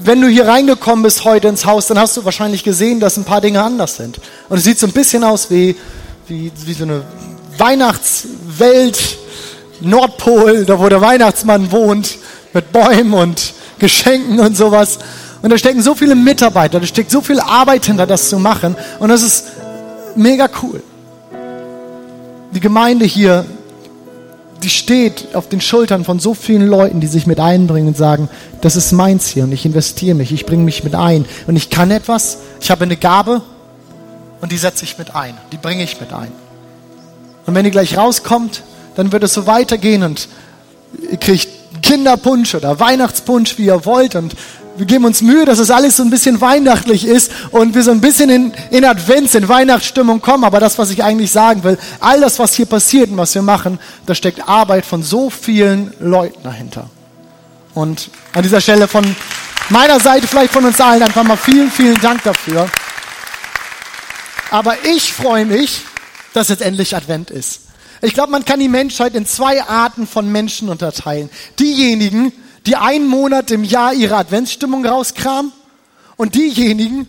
[0.00, 3.24] wenn du hier reingekommen bist heute ins Haus, dann hast du wahrscheinlich gesehen, dass ein
[3.24, 4.20] paar Dinge anders sind.
[4.48, 5.76] Und es sieht so ein bisschen aus wie,
[6.26, 7.02] wie, wie so eine
[7.56, 9.18] Weihnachtswelt,
[9.80, 12.18] Nordpol, da wo der Weihnachtsmann wohnt,
[12.52, 14.98] mit Bäumen und Geschenken und sowas.
[15.42, 18.76] Und da stecken so viele Mitarbeiter, da steckt so viel Arbeit hinter, das zu machen.
[18.98, 19.44] Und das ist
[20.16, 20.82] mega cool.
[22.52, 23.44] Die Gemeinde hier,
[24.62, 28.28] die steht auf den Schultern von so vielen Leuten, die sich mit einbringen und sagen,
[28.60, 31.70] das ist meins hier und ich investiere mich, ich bringe mich mit ein und ich
[31.70, 33.42] kann etwas, ich habe eine Gabe
[34.40, 36.32] und die setze ich mit ein, die bringe ich mit ein.
[37.46, 38.62] Und wenn ihr gleich rauskommt,
[38.96, 40.28] dann wird es so weitergehen und
[41.10, 41.48] ihr kriegt
[41.82, 44.34] Kinderpunsch oder Weihnachtspunsch, wie ihr wollt und
[44.78, 47.90] wir geben uns Mühe, dass es alles so ein bisschen weihnachtlich ist und wir so
[47.90, 50.44] ein bisschen in, in Advents, in Weihnachtsstimmung kommen.
[50.44, 53.42] Aber das, was ich eigentlich sagen will, all das, was hier passiert und was wir
[53.42, 56.88] machen, da steckt Arbeit von so vielen Leuten dahinter.
[57.74, 59.16] Und an dieser Stelle von
[59.68, 62.68] meiner Seite, vielleicht von uns allen, einfach mal vielen, vielen Dank dafür.
[64.50, 65.82] Aber ich freue mich,
[66.32, 67.62] dass jetzt endlich Advent ist.
[68.00, 71.30] Ich glaube, man kann die Menschheit in zwei Arten von Menschen unterteilen.
[71.58, 72.32] Diejenigen,
[72.66, 75.52] die einen Monat im Jahr ihre Adventsstimmung rauskramen
[76.16, 77.06] und diejenigen,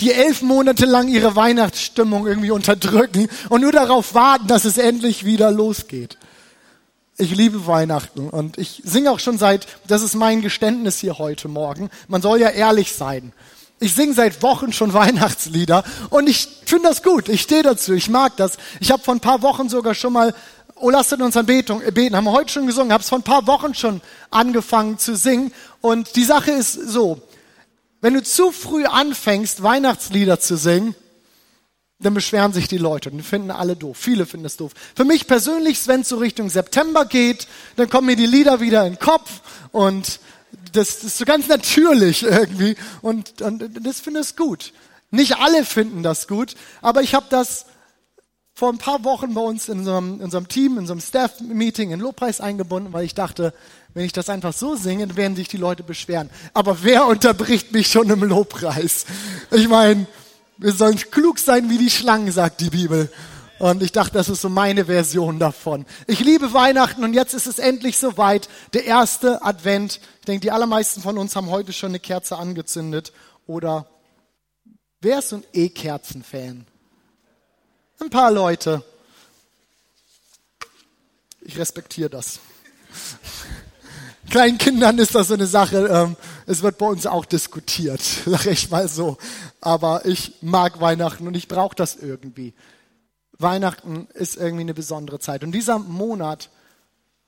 [0.00, 5.24] die elf Monate lang ihre Weihnachtsstimmung irgendwie unterdrücken und nur darauf warten, dass es endlich
[5.24, 6.18] wieder losgeht.
[7.18, 11.48] Ich liebe Weihnachten und ich singe auch schon seit, das ist mein Geständnis hier heute
[11.48, 11.88] Morgen.
[12.08, 13.32] Man soll ja ehrlich sein.
[13.78, 17.30] Ich singe seit Wochen schon Weihnachtslieder und ich finde das gut.
[17.30, 17.94] Ich stehe dazu.
[17.94, 18.58] Ich mag das.
[18.80, 20.34] Ich habe vor ein paar Wochen sogar schon mal
[20.76, 23.22] oh, lasst uns Betung, äh, beten, haben wir heute schon gesungen, habe es vor ein
[23.22, 25.52] paar Wochen schon angefangen zu singen.
[25.80, 27.20] Und die Sache ist so,
[28.00, 30.94] wenn du zu früh anfängst, Weihnachtslieder zu singen,
[31.98, 33.96] dann beschweren sich die Leute und finden alle doof.
[33.98, 34.72] Viele finden es doof.
[34.94, 38.86] Für mich persönlich, wenn es so Richtung September geht, dann kommen mir die Lieder wieder
[38.86, 39.40] in den Kopf
[39.72, 40.20] und
[40.72, 44.72] das, das ist so ganz natürlich irgendwie und, und das finde ich gut.
[45.10, 47.64] Nicht alle finden das gut, aber ich habe das
[48.56, 52.00] vor ein paar Wochen bei uns in unserem, in unserem Team, in unserem Staff-Meeting in
[52.00, 53.52] Lobpreis eingebunden, weil ich dachte,
[53.92, 56.30] wenn ich das einfach so singe, werden sich die Leute beschweren.
[56.54, 59.04] Aber wer unterbricht mich schon im Lobpreis?
[59.50, 60.06] Ich meine,
[60.56, 63.12] wir sollen klug sein wie die Schlangen, sagt die Bibel.
[63.58, 65.84] Und ich dachte, das ist so meine Version davon.
[66.06, 68.48] Ich liebe Weihnachten und jetzt ist es endlich soweit.
[68.72, 70.00] Der erste Advent.
[70.20, 73.12] Ich denke, die allermeisten von uns haben heute schon eine Kerze angezündet.
[73.46, 73.86] Oder
[75.02, 76.66] wer ist so ein E-Kerzen-Fan?
[77.98, 78.82] Ein paar Leute.
[81.40, 82.40] Ich respektiere das.
[84.30, 85.86] Kleinen Kindern ist das so eine Sache.
[85.86, 89.16] Ähm, es wird bei uns auch diskutiert, sag ich mal so.
[89.60, 92.52] Aber ich mag Weihnachten und ich brauche das irgendwie.
[93.38, 95.42] Weihnachten ist irgendwie eine besondere Zeit.
[95.42, 96.50] Und dieser Monat,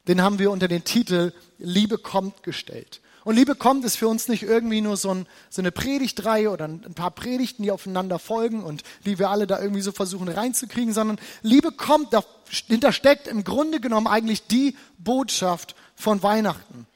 [0.06, 3.00] den haben wir unter den Titel Liebe kommt gestellt.
[3.24, 6.66] Und Liebe kommt ist für uns nicht irgendwie nur so, ein, so eine Predigtreihe oder
[6.66, 10.94] ein paar Predigten, die aufeinander folgen und die wir alle da irgendwie so versuchen reinzukriegen,
[10.94, 16.86] sondern Liebe kommt, dahinter steckt im Grunde genommen eigentlich die Botschaft von Weihnachten.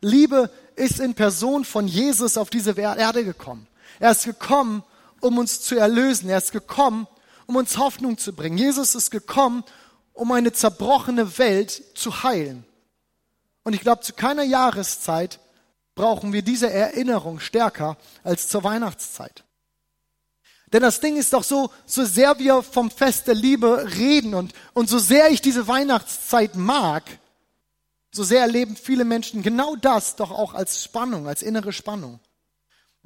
[0.00, 3.66] Liebe ist in Person von Jesus auf diese Erde gekommen.
[3.98, 4.84] Er ist gekommen,
[5.20, 6.28] um uns zu erlösen.
[6.28, 7.06] Er ist gekommen,
[7.46, 8.58] um uns Hoffnung zu bringen.
[8.58, 9.64] Jesus ist gekommen,
[10.12, 12.64] um eine zerbrochene Welt zu heilen.
[13.64, 15.40] Und ich glaube, zu keiner Jahreszeit
[15.98, 19.42] brauchen wir diese Erinnerung stärker als zur Weihnachtszeit.
[20.72, 24.52] Denn das Ding ist doch so, so sehr wir vom Fest der Liebe reden und,
[24.74, 27.02] und so sehr ich diese Weihnachtszeit mag,
[28.12, 32.20] so sehr erleben viele Menschen genau das doch auch als Spannung, als innere Spannung.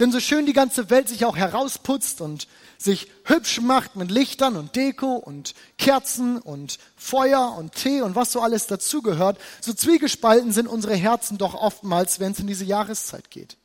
[0.03, 4.57] Denn so schön die ganze Welt sich auch herausputzt und sich hübsch macht mit Lichtern
[4.57, 10.51] und Deko und Kerzen und Feuer und Tee und was so alles dazugehört, so zwiegespalten
[10.51, 13.57] sind unsere Herzen doch oftmals, wenn es in diese Jahreszeit geht.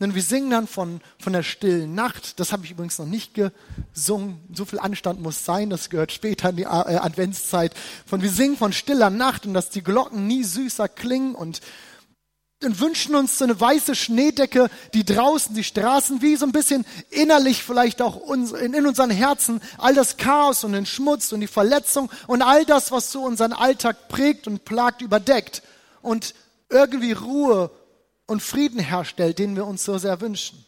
[0.00, 2.40] Denn wir singen dann von, von der stillen Nacht.
[2.40, 4.40] Das habe ich übrigens noch nicht gesungen.
[4.54, 5.68] So viel Anstand muss sein.
[5.68, 7.74] Das gehört später in die äh, Adventszeit.
[8.06, 11.60] Von wir singen von stiller Nacht und dass die Glocken nie süßer klingen und
[12.64, 16.84] und wünschen uns so eine weiße Schneedecke, die draußen die Straßen wie so ein bisschen
[17.10, 22.10] innerlich vielleicht auch in unseren Herzen all das Chaos und den Schmutz und die Verletzung
[22.26, 25.62] und all das, was so unseren Alltag prägt und plagt, überdeckt
[26.02, 26.34] und
[26.68, 27.70] irgendwie Ruhe
[28.26, 30.64] und Frieden herstellt, den wir uns so sehr wünschen.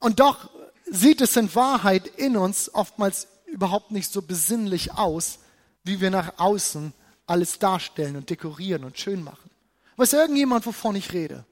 [0.00, 0.50] Und doch
[0.90, 5.38] sieht es in Wahrheit in uns oftmals überhaupt nicht so besinnlich aus,
[5.82, 6.92] wie wir nach außen
[7.26, 9.50] alles darstellen und dekorieren und schön machen.
[9.96, 11.44] Weiß irgendjemand, wovon ich rede?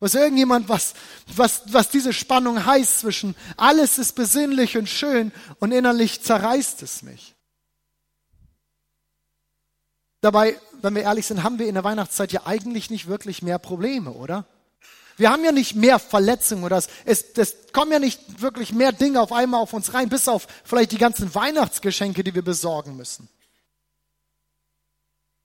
[0.00, 0.94] Weiß irgendjemand, was,
[1.34, 7.02] was, was diese Spannung heißt zwischen alles ist besinnlich und schön und innerlich zerreißt es
[7.02, 7.34] mich?
[10.20, 13.58] Dabei, wenn wir ehrlich sind, haben wir in der Weihnachtszeit ja eigentlich nicht wirklich mehr
[13.58, 14.46] Probleme, oder?
[15.16, 18.90] Wir haben ja nicht mehr Verletzungen oder es, es, es kommen ja nicht wirklich mehr
[18.90, 22.96] Dinge auf einmal auf uns rein, bis auf vielleicht die ganzen Weihnachtsgeschenke, die wir besorgen
[22.96, 23.28] müssen.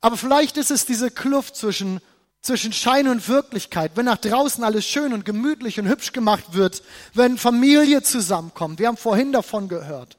[0.01, 2.01] Aber vielleicht ist es diese Kluft zwischen,
[2.41, 6.83] zwischen Schein und Wirklichkeit, wenn nach draußen alles schön und gemütlich und hübsch gemacht wird,
[7.13, 8.79] wenn Familie zusammenkommt.
[8.79, 10.17] Wir haben vorhin davon gehört.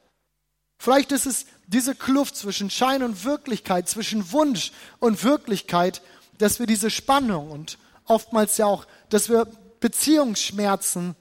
[0.78, 6.02] Vielleicht ist es diese Kluft zwischen Schein und Wirklichkeit, zwischen Wunsch und Wirklichkeit,
[6.38, 9.46] dass wir diese Spannung und oftmals ja auch, dass wir
[9.80, 11.16] Beziehungsschmerzen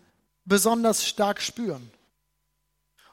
[0.45, 1.92] besonders stark spüren.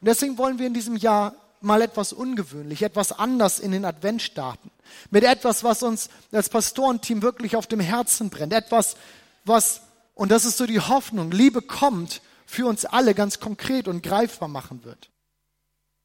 [0.01, 4.23] Und deswegen wollen wir in diesem Jahr mal etwas ungewöhnlich, etwas anders in den Advent
[4.23, 4.71] starten.
[5.11, 8.53] Mit etwas, was uns als Pastorenteam wirklich auf dem Herzen brennt.
[8.53, 8.97] Etwas,
[9.45, 9.83] was,
[10.15, 14.49] und das ist so die Hoffnung, Liebe kommt für uns alle ganz konkret und greifbar
[14.49, 15.11] machen wird.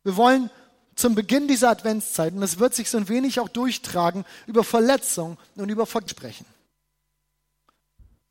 [0.03, 0.49] Wir wollen
[0.95, 5.37] zum Beginn dieser Adventszeit, und es wird sich so ein wenig auch durchtragen, über Verletzung
[5.55, 6.45] und über Versprechen.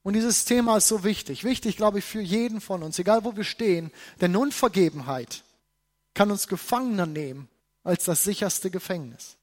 [0.03, 1.45] Und dieses Thema ist so wichtig.
[1.45, 3.91] Wichtig, glaube ich, für jeden von uns, egal wo wir stehen.
[4.21, 5.45] Denn Unvergebenheit
[6.15, 7.49] kann uns Gefangener nehmen
[7.85, 9.37] als das sicherste Gefängnis.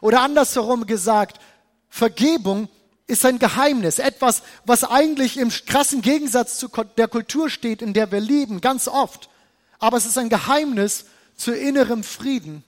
[0.00, 1.40] Oder andersherum gesagt,
[1.88, 2.68] Vergebung
[3.06, 8.10] ist ein Geheimnis, etwas, was eigentlich im krassen Gegensatz zu der Kultur steht, in der
[8.10, 9.28] wir leben, ganz oft.
[9.78, 11.04] Aber es ist ein Geheimnis
[11.36, 12.64] zu innerem Frieden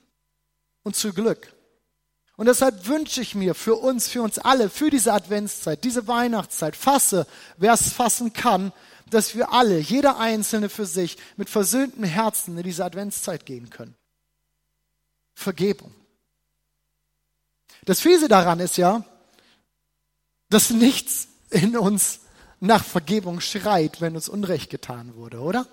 [0.83, 1.55] und zu Glück.
[2.37, 6.75] Und deshalb wünsche ich mir für uns, für uns alle, für diese Adventszeit, diese Weihnachtszeit,
[6.75, 7.27] fasse,
[7.57, 8.73] wer es fassen kann,
[9.11, 13.95] dass wir alle, jeder Einzelne für sich, mit versöhntem Herzen in diese Adventszeit gehen können.
[15.35, 15.95] Vergebung.
[17.85, 19.05] Das Fiese daran ist ja,
[20.49, 22.21] dass nichts in uns
[22.61, 25.67] nach Vergebung schreit, wenn uns Unrecht getan wurde, oder?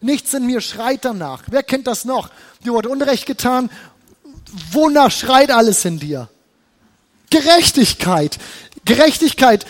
[0.00, 1.42] Nichts in mir schreit danach.
[1.48, 2.30] Wer kennt das noch?
[2.64, 3.68] Dir wurde Unrecht getan.
[4.70, 6.28] Wonach schreit alles in dir?
[7.30, 8.38] Gerechtigkeit.
[8.84, 9.66] Gerechtigkeit.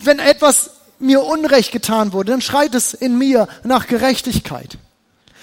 [0.00, 4.78] Wenn etwas mir Unrecht getan wurde, dann schreit es in mir nach Gerechtigkeit.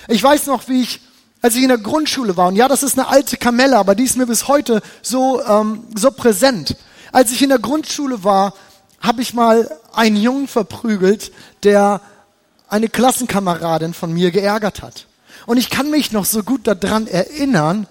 [0.08, 1.02] Ich weiß noch, wie ich,
[1.42, 4.04] als ich in der Grundschule war, und ja, das ist eine alte Kamelle, aber die
[4.04, 6.76] ist mir bis heute so, ähm, so präsent.
[7.12, 8.54] Als ich in der Grundschule war,
[9.00, 11.32] habe ich mal einen Jungen verprügelt,
[11.64, 12.02] der
[12.70, 15.08] eine Klassenkameradin von mir geärgert hat.
[15.46, 17.88] Und ich kann mich noch so gut daran erinnern,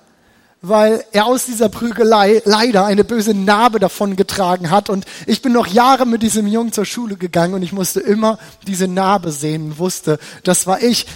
[0.62, 4.90] weil er aus dieser Prügelei leider eine böse Narbe davon getragen hat.
[4.90, 8.38] Und ich bin noch Jahre mit diesem Jungen zur Schule gegangen und ich musste immer
[8.66, 11.06] diese Narbe sehen und wusste, das war ich.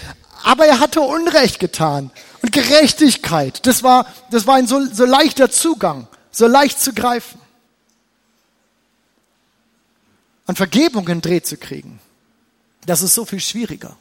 [0.42, 2.10] Aber er hatte Unrecht getan.
[2.42, 7.40] Und Gerechtigkeit, das war, das war ein so, so leichter Zugang, so leicht zu greifen.
[10.46, 12.00] An Vergebungen Dreh zu kriegen,
[12.84, 13.96] das ist so viel schwieriger.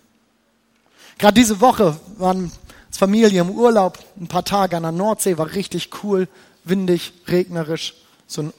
[1.18, 2.52] Gerade diese Woche waren
[2.94, 6.28] als Familie im Urlaub, ein paar Tage an der Nordsee, war richtig cool,
[6.64, 7.96] windig, regnerisch,
[8.28, 8.54] so ein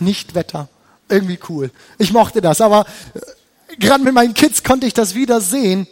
[0.00, 0.68] Nichtwetter,
[1.08, 1.70] irgendwie cool.
[1.96, 5.86] Ich mochte das, aber äh, gerade mit meinen Kids konnte ich das wieder sehen,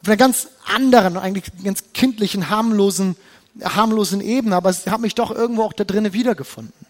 [0.00, 3.14] auf einer ganz anderen, eigentlich ganz kindlichen, harmlosen,
[3.62, 6.86] harmlosen Ebene, aber es hat mich doch irgendwo auch da drinnen wiedergefunden.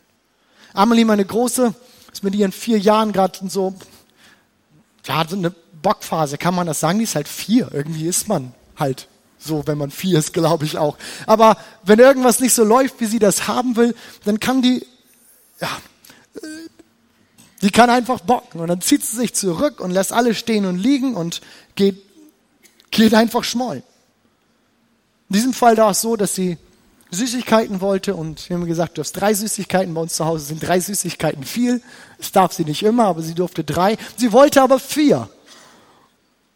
[0.73, 1.75] Amelie, meine Große,
[2.13, 3.75] ist mit ihren vier Jahren gerade so,
[5.05, 5.51] ja, so eine
[5.83, 6.99] Bockphase, kann man das sagen?
[6.99, 7.71] Die ist halt vier.
[7.73, 9.09] Irgendwie ist man halt
[9.41, 10.97] so, wenn man vier ist, glaube ich auch.
[11.27, 13.95] Aber wenn irgendwas nicht so läuft, wie sie das haben will,
[14.25, 14.87] dann kann die,
[15.61, 15.69] ja,
[17.63, 18.61] die kann einfach bocken.
[18.61, 21.41] Und dann zieht sie sich zurück und lässt alle stehen und liegen und
[21.75, 22.03] geht,
[22.91, 23.83] geht einfach schmollen.
[25.29, 26.59] In diesem Fall war es so, dass sie
[27.13, 29.95] Süßigkeiten wollte und wir haben gesagt, du hast drei Süßigkeiten.
[29.95, 31.83] Bei uns zu Hause sind drei Süßigkeiten viel.
[32.19, 33.97] Es darf sie nicht immer, aber sie durfte drei.
[34.17, 35.29] Sie wollte aber vier.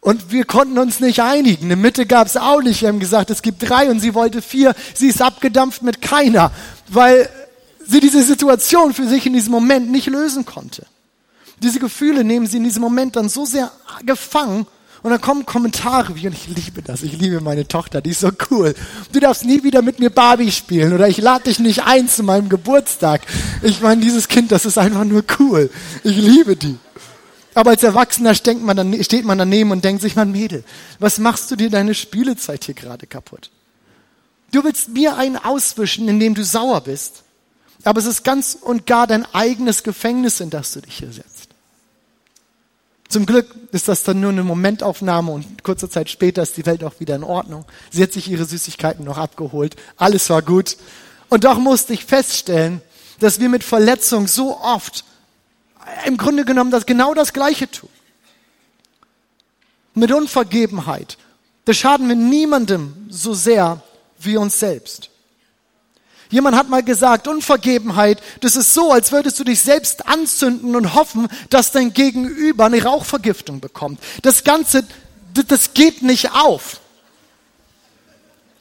[0.05, 1.65] Und wir konnten uns nicht einigen.
[1.65, 2.81] Eine Mitte gab es auch nicht.
[2.81, 4.75] Wir haben gesagt, es gibt drei und sie wollte vier.
[4.93, 6.51] Sie ist abgedampft mit keiner,
[6.87, 7.27] weil
[7.87, 10.85] sie diese Situation für sich in diesem Moment nicht lösen konnte.
[11.63, 13.71] Diese Gefühle nehmen sie in diesem Moment dann so sehr
[14.05, 14.67] gefangen
[15.01, 18.19] und dann kommen Kommentare wie, und ich liebe das, ich liebe meine Tochter, die ist
[18.19, 18.75] so cool.
[19.11, 22.21] Du darfst nie wieder mit mir Barbie spielen oder ich lade dich nicht ein zu
[22.21, 23.21] meinem Geburtstag.
[23.63, 25.71] Ich meine, dieses Kind, das ist einfach nur cool.
[26.03, 26.77] Ich liebe die.
[27.55, 30.63] Aber als Erwachsener man steht man daneben und denkt sich, mein Mädel,
[30.99, 33.49] was machst du dir deine Spielezeit hier gerade kaputt?
[34.51, 37.23] Du willst mir einen auswischen, indem du sauer bist.
[37.83, 41.49] Aber es ist ganz und gar dein eigenes Gefängnis, in das du dich hier setzt.
[43.07, 46.83] Zum Glück ist das dann nur eine Momentaufnahme und kurze Zeit später ist die Welt
[46.83, 47.63] auch wieder in Ordnung.
[47.91, 49.75] Sie hat sich ihre Süßigkeiten noch abgeholt.
[49.95, 50.75] Alles war gut.
[51.29, 52.81] Und doch musste ich feststellen,
[53.19, 55.05] dass wir mit Verletzung so oft
[56.05, 57.89] im Grunde genommen das genau das Gleiche tun.
[59.93, 61.17] Mit Unvergebenheit.
[61.65, 63.81] Das schaden wir niemandem so sehr
[64.19, 65.09] wie uns selbst.
[66.29, 70.95] Jemand hat mal gesagt, Unvergebenheit, das ist so, als würdest du dich selbst anzünden und
[70.95, 73.99] hoffen, dass dein Gegenüber eine Rauchvergiftung bekommt.
[74.21, 74.85] Das Ganze,
[75.33, 76.81] das geht nicht auf.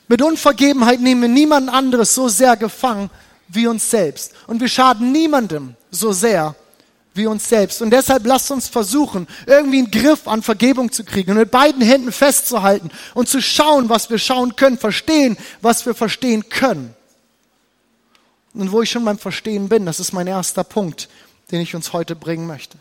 [0.08, 3.10] Mit Unvergebenheit nehmen wir niemand anderes so sehr gefangen
[3.48, 4.32] wie uns selbst.
[4.46, 6.54] Und wir schaden niemandem so sehr
[7.14, 7.80] wie uns selbst.
[7.80, 11.80] Und deshalb lasst uns versuchen, irgendwie einen Griff an Vergebung zu kriegen und mit beiden
[11.80, 16.94] Händen festzuhalten und zu schauen, was wir schauen können, verstehen, was wir verstehen können.
[18.52, 21.08] Und wo ich schon beim Verstehen bin, das ist mein erster Punkt,
[21.50, 22.78] den ich uns heute bringen möchte.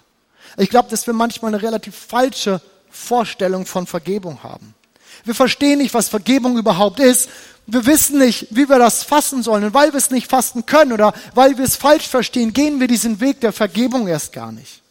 [0.57, 2.61] Ich glaube, dass wir manchmal eine relativ falsche
[2.91, 4.75] Vorstellung von Vergebung haben.
[5.23, 7.29] Wir verstehen nicht, was Vergebung überhaupt ist.
[7.65, 9.63] Wir wissen nicht, wie wir das fassen sollen.
[9.63, 12.87] Und weil wir es nicht fassen können oder weil wir es falsch verstehen, gehen wir
[12.87, 14.81] diesen Weg der Vergebung erst gar nicht.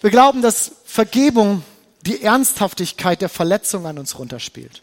[0.00, 1.62] Wir glauben, dass Vergebung
[2.06, 4.82] die Ernsthaftigkeit der Verletzung an uns runterspielt.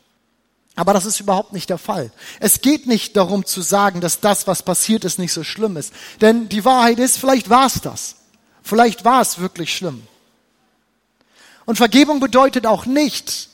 [0.76, 2.10] Aber das ist überhaupt nicht der Fall.
[2.40, 5.92] Es geht nicht darum zu sagen, dass das, was passiert ist, nicht so schlimm ist.
[6.22, 8.16] Denn die Wahrheit ist, vielleicht war es das.
[8.64, 10.04] Vielleicht war es wirklich schlimm.
[11.66, 13.49] Und Vergebung bedeutet auch nicht,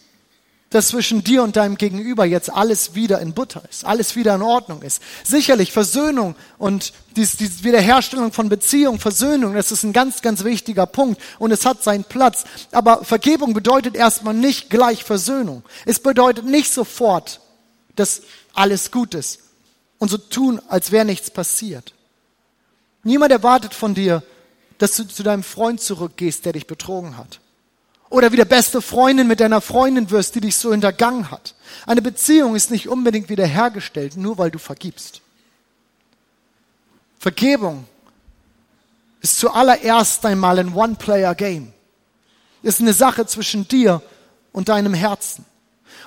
[0.71, 4.41] dass zwischen dir und deinem Gegenüber jetzt alles wieder in Butter ist, alles wieder in
[4.41, 5.01] Ordnung ist.
[5.23, 10.85] Sicherlich Versöhnung und die, die Wiederherstellung von Beziehung, Versöhnung, das ist ein ganz, ganz wichtiger
[10.85, 12.45] Punkt und es hat seinen Platz.
[12.71, 15.63] Aber Vergebung bedeutet erstmal nicht gleich Versöhnung.
[15.85, 17.41] Es bedeutet nicht sofort,
[17.95, 19.39] dass alles gut ist
[19.99, 21.93] und so tun, als wäre nichts passiert.
[23.03, 24.23] Niemand erwartet von dir,
[24.77, 27.39] dass du zu deinem Freund zurückgehst, der dich betrogen hat.
[28.09, 31.55] Oder wie der beste Freundin mit deiner Freundin wirst, die dich so hintergangen hat.
[31.85, 35.21] Eine Beziehung ist nicht unbedingt wiederhergestellt, nur weil du vergibst.
[37.19, 37.85] Vergebung
[39.21, 41.73] ist zuallererst einmal ein One-Player-Game.
[42.61, 44.01] Ist eine Sache zwischen dir
[44.51, 45.45] und deinem Herzen.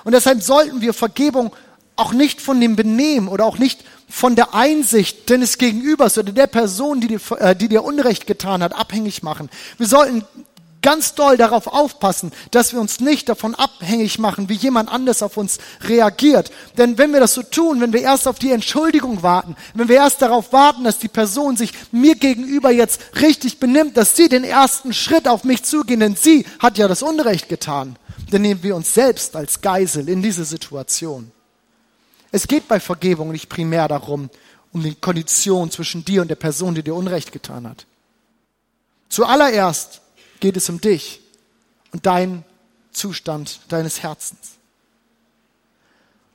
[0.05, 1.53] Und deshalb sollten wir Vergebung
[1.97, 6.47] auch nicht von dem Benehmen oder auch nicht von der Einsicht deines Gegenübers oder der
[6.47, 9.49] Person, die dir, äh, die dir Unrecht getan hat, abhängig machen.
[9.77, 10.23] Wir sollten
[10.81, 15.37] ganz doll darauf aufpassen, dass wir uns nicht davon abhängig machen, wie jemand anders auf
[15.37, 16.51] uns reagiert.
[16.77, 19.97] Denn wenn wir das so tun, wenn wir erst auf die Entschuldigung warten, wenn wir
[19.97, 24.43] erst darauf warten, dass die Person sich mir gegenüber jetzt richtig benimmt, dass sie den
[24.43, 27.97] ersten Schritt auf mich zugehen, denn sie hat ja das Unrecht getan,
[28.31, 31.31] dann nehmen wir uns selbst als Geisel in diese Situation.
[32.31, 34.29] Es geht bei Vergebung nicht primär darum,
[34.71, 37.85] um die Kondition zwischen dir und der Person, die dir Unrecht getan hat.
[39.09, 40.01] Zuallererst
[40.39, 41.21] geht es um dich
[41.91, 42.43] und deinen
[42.91, 44.57] Zustand deines Herzens.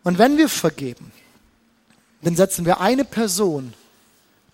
[0.03, 1.13] Und wenn wir vergeben,
[2.23, 3.75] dann setzen wir eine Person,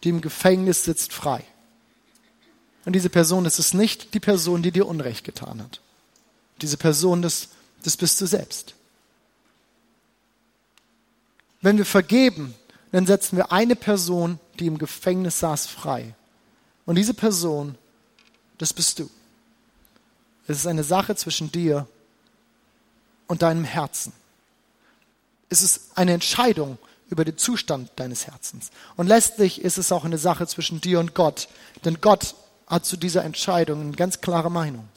[0.03, 1.45] die im Gefängnis sitzt, frei.
[2.85, 5.81] Und diese Person, das ist nicht die Person, die dir Unrecht getan hat.
[6.63, 7.49] Diese Person, das,
[7.83, 8.75] das bist du selbst.
[11.61, 12.55] Wenn wir vergeben,
[12.93, 16.15] dann setzen wir eine Person, die im Gefängnis saß, frei.
[16.87, 17.77] Und diese Person,
[18.59, 19.11] das bist du.
[20.51, 21.87] Es ist eine Sache zwischen dir
[23.29, 24.13] und deinem Herzen.
[25.49, 26.77] Es ist eine Entscheidung
[27.09, 28.73] über den Zustand deines Herzens.
[28.97, 31.47] Und letztlich ist es auch eine Sache zwischen dir und Gott.
[31.85, 32.35] Denn Gott
[32.67, 34.89] hat zu dieser Entscheidung eine ganz klare Meinung.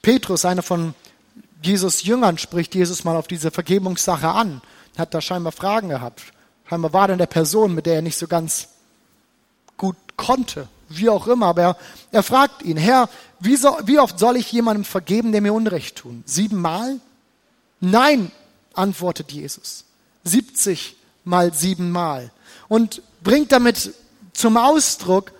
[0.00, 0.94] Petrus, einer von
[1.60, 4.62] Jesus Jüngern, spricht Jesus mal auf diese Vergebungssache an.
[4.96, 6.22] Hat da scheinbar Fragen gehabt.
[6.68, 8.68] Scheinbar war dann der Person, mit der er nicht so ganz
[9.76, 11.76] gut konnte wie auch immer, aber er,
[12.12, 13.08] er fragt ihn, Herr,
[13.40, 16.22] wie, so, wie oft soll ich jemandem vergeben, der mir Unrecht tun?
[16.26, 16.98] Siebenmal?
[17.80, 18.30] Nein,
[18.74, 19.84] antwortet Jesus.
[20.24, 22.30] 70 mal siebenmal.
[22.68, 23.92] Und bringt damit
[24.32, 25.32] zum Ausdruck,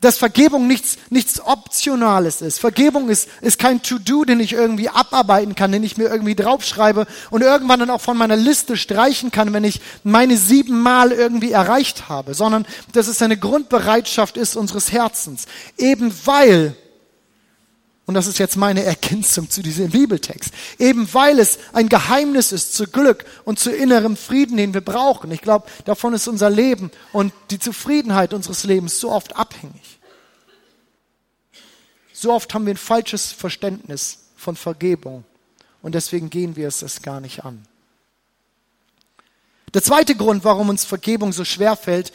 [0.00, 2.60] dass Vergebung nichts, nichts Optionales ist.
[2.60, 7.06] Vergebung ist, ist kein To-Do, den ich irgendwie abarbeiten kann, den ich mir irgendwie draufschreibe
[7.30, 11.50] und irgendwann dann auch von meiner Liste streichen kann, wenn ich meine sieben Mal irgendwie
[11.50, 15.46] erreicht habe, sondern dass es eine Grundbereitschaft ist unseres Herzens.
[15.76, 16.76] Eben weil,
[18.08, 22.72] und das ist jetzt meine Ergänzung zu diesem Bibeltext, eben weil es ein Geheimnis ist
[22.74, 25.30] zu Glück und zu innerem Frieden, den wir brauchen.
[25.30, 30.00] Ich glaube, davon ist unser Leben und die Zufriedenheit unseres Lebens so oft abhängig.
[32.14, 35.24] So oft haben wir ein falsches Verständnis von Vergebung
[35.82, 37.66] und deswegen gehen wir es es gar nicht an.
[39.74, 42.14] Der zweite Grund, warum uns Vergebung so schwer fällt,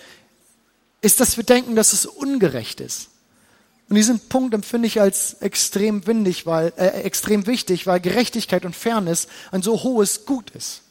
[1.02, 3.10] ist, dass wir denken, dass es ungerecht ist.
[3.94, 8.76] Und diesen Punkt empfinde ich als extrem, windig, weil, äh, extrem wichtig, weil Gerechtigkeit und
[8.76, 10.82] Fairness ein so hohes Gut ist.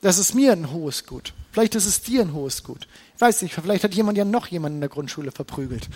[0.00, 1.34] Das ist mir ein hohes Gut.
[1.52, 2.88] Vielleicht ist es dir ein hohes Gut.
[3.14, 5.86] Ich weiß nicht, vielleicht hat jemand ja noch jemanden in der Grundschule verprügelt.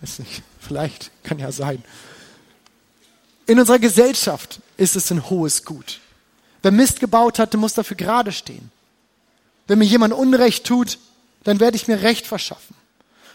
[0.00, 1.84] Weiß nicht, vielleicht, kann ja sein.
[3.44, 6.00] In unserer Gesellschaft ist es ein hohes Gut.
[6.62, 8.70] Wer Mist gebaut hat, der muss dafür gerade stehen.
[9.66, 10.96] Wenn mir jemand Unrecht tut,
[11.44, 12.74] dann werde ich mir Recht verschaffen.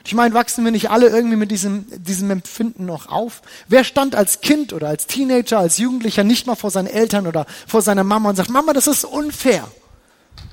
[0.03, 3.41] Ich meine, wachsen wir nicht alle irgendwie mit diesem, diesem Empfinden noch auf?
[3.67, 7.45] Wer stand als Kind oder als Teenager, als Jugendlicher nicht mal vor seinen Eltern oder
[7.67, 9.67] vor seiner Mama und sagt, Mama, das ist unfair.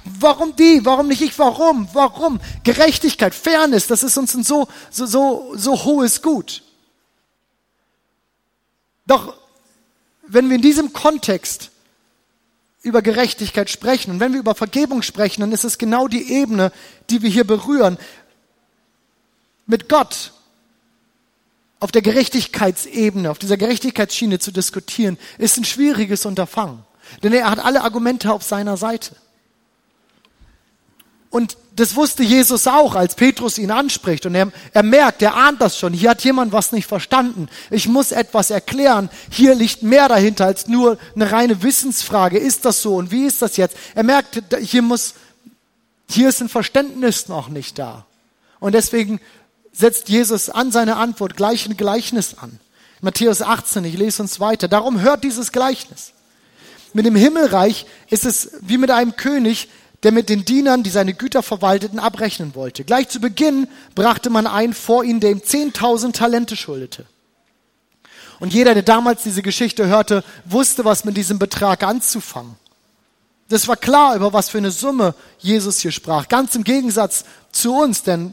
[0.04, 0.84] Warum die?
[0.84, 1.38] Warum nicht ich?
[1.38, 1.88] Warum?
[1.92, 2.40] Warum?
[2.64, 6.62] Gerechtigkeit, Fairness, das ist uns ein so, so, so, so hohes Gut.
[9.06, 9.34] Doch
[10.26, 11.70] wenn wir in diesem Kontext
[12.82, 16.72] über Gerechtigkeit sprechen und wenn wir über Vergebung sprechen, dann ist es genau die Ebene,
[17.10, 17.98] die wir hier berühren
[19.68, 20.32] mit Gott
[21.78, 26.80] auf der Gerechtigkeitsebene, auf dieser Gerechtigkeitsschiene zu diskutieren, ist ein schwieriges Unterfangen.
[27.22, 29.14] Denn er hat alle Argumente auf seiner Seite.
[31.30, 34.26] Und das wusste Jesus auch, als Petrus ihn anspricht.
[34.26, 35.92] Und er, er merkt, er ahnt das schon.
[35.92, 37.48] Hier hat jemand was nicht verstanden.
[37.70, 39.10] Ich muss etwas erklären.
[39.30, 42.38] Hier liegt mehr dahinter als nur eine reine Wissensfrage.
[42.38, 42.96] Ist das so?
[42.96, 43.76] Und wie ist das jetzt?
[43.94, 45.14] Er merkt, hier muss,
[46.08, 48.06] hier ist ein Verständnis noch nicht da.
[48.58, 49.20] Und deswegen
[49.78, 52.58] setzt Jesus an seine Antwort gleich ein Gleichnis an.
[53.00, 54.66] Matthäus 18, ich lese uns weiter.
[54.66, 56.12] Darum hört dieses Gleichnis.
[56.92, 59.68] Mit dem Himmelreich ist es wie mit einem König,
[60.02, 62.82] der mit den Dienern, die seine Güter verwalteten, abrechnen wollte.
[62.82, 67.06] Gleich zu Beginn brachte man einen vor ihn, der ihm 10.000 Talente schuldete.
[68.40, 72.56] Und jeder, der damals diese Geschichte hörte, wusste, was mit diesem Betrag anzufangen.
[73.48, 76.28] Das war klar, über was für eine Summe Jesus hier sprach.
[76.28, 78.32] Ganz im Gegensatz zu uns, denn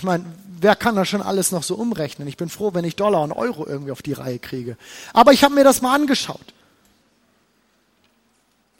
[0.00, 0.24] ich meine,
[0.58, 2.26] wer kann das schon alles noch so umrechnen?
[2.26, 4.78] Ich bin froh, wenn ich Dollar und Euro irgendwie auf die Reihe kriege.
[5.12, 6.54] Aber ich habe mir das mal angeschaut.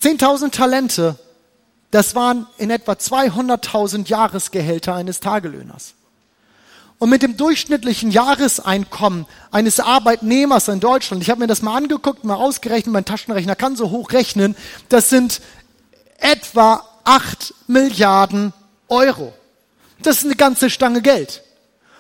[0.01, 1.19] 10.000 Talente,
[1.91, 5.93] das waren in etwa 200.000 Jahresgehälter eines Tagelöhners.
[6.99, 12.25] Und mit dem durchschnittlichen Jahreseinkommen eines Arbeitnehmers in Deutschland, ich habe mir das mal angeguckt,
[12.25, 14.57] mal ausgerechnet, mein Taschenrechner kann so hoch rechnen,
[14.89, 15.43] das sind
[16.17, 18.55] etwa 8 Milliarden
[18.89, 19.35] Euro.
[20.03, 21.43] Das ist eine ganze Stange Geld.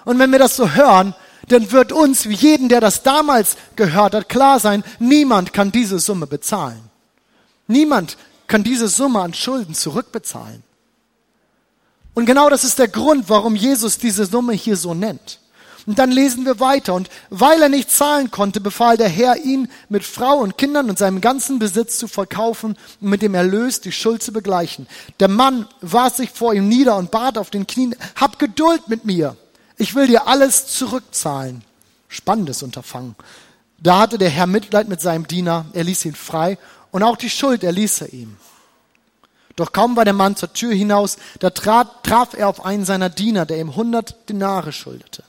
[0.04, 1.14] Und wenn wir das so hören,
[1.48, 5.98] dann wird uns, wie jeden, der das damals gehört hat, klar sein, niemand kann diese
[5.98, 6.80] Summe bezahlen.
[7.66, 10.62] Niemand kann diese Summe an Schulden zurückbezahlen.
[12.14, 15.40] Und genau das ist der Grund, warum Jesus diese Summe hier so nennt.
[15.86, 16.94] Und dann lesen wir weiter.
[16.94, 20.98] Und weil er nicht zahlen konnte, befahl der Herr ihn mit Frau und Kindern und
[20.98, 24.86] seinem ganzen Besitz zu verkaufen und mit dem Erlös die Schuld zu begleichen.
[25.20, 29.04] Der Mann warf sich vor ihm nieder und bat auf den Knien, hab Geduld mit
[29.04, 29.36] mir.
[29.76, 31.62] Ich will dir alles zurückzahlen.
[32.08, 33.14] Spannendes Unterfangen.
[33.78, 35.66] Da hatte der Herr Mitleid mit seinem Diener.
[35.72, 36.58] Er ließ ihn frei
[36.90, 38.36] und auch die Schuld erließ er ihm.
[39.56, 43.10] Doch kaum war der Mann zur Tür hinaus, da trat, traf er auf einen seiner
[43.10, 45.22] Diener, der ihm hundert Denare schuldete.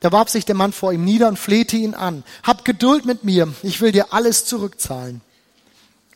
[0.00, 2.22] Da warf sich der Mann vor ihm nieder und flehte ihn an.
[2.42, 5.22] Hab Geduld mit mir, ich will dir alles zurückzahlen.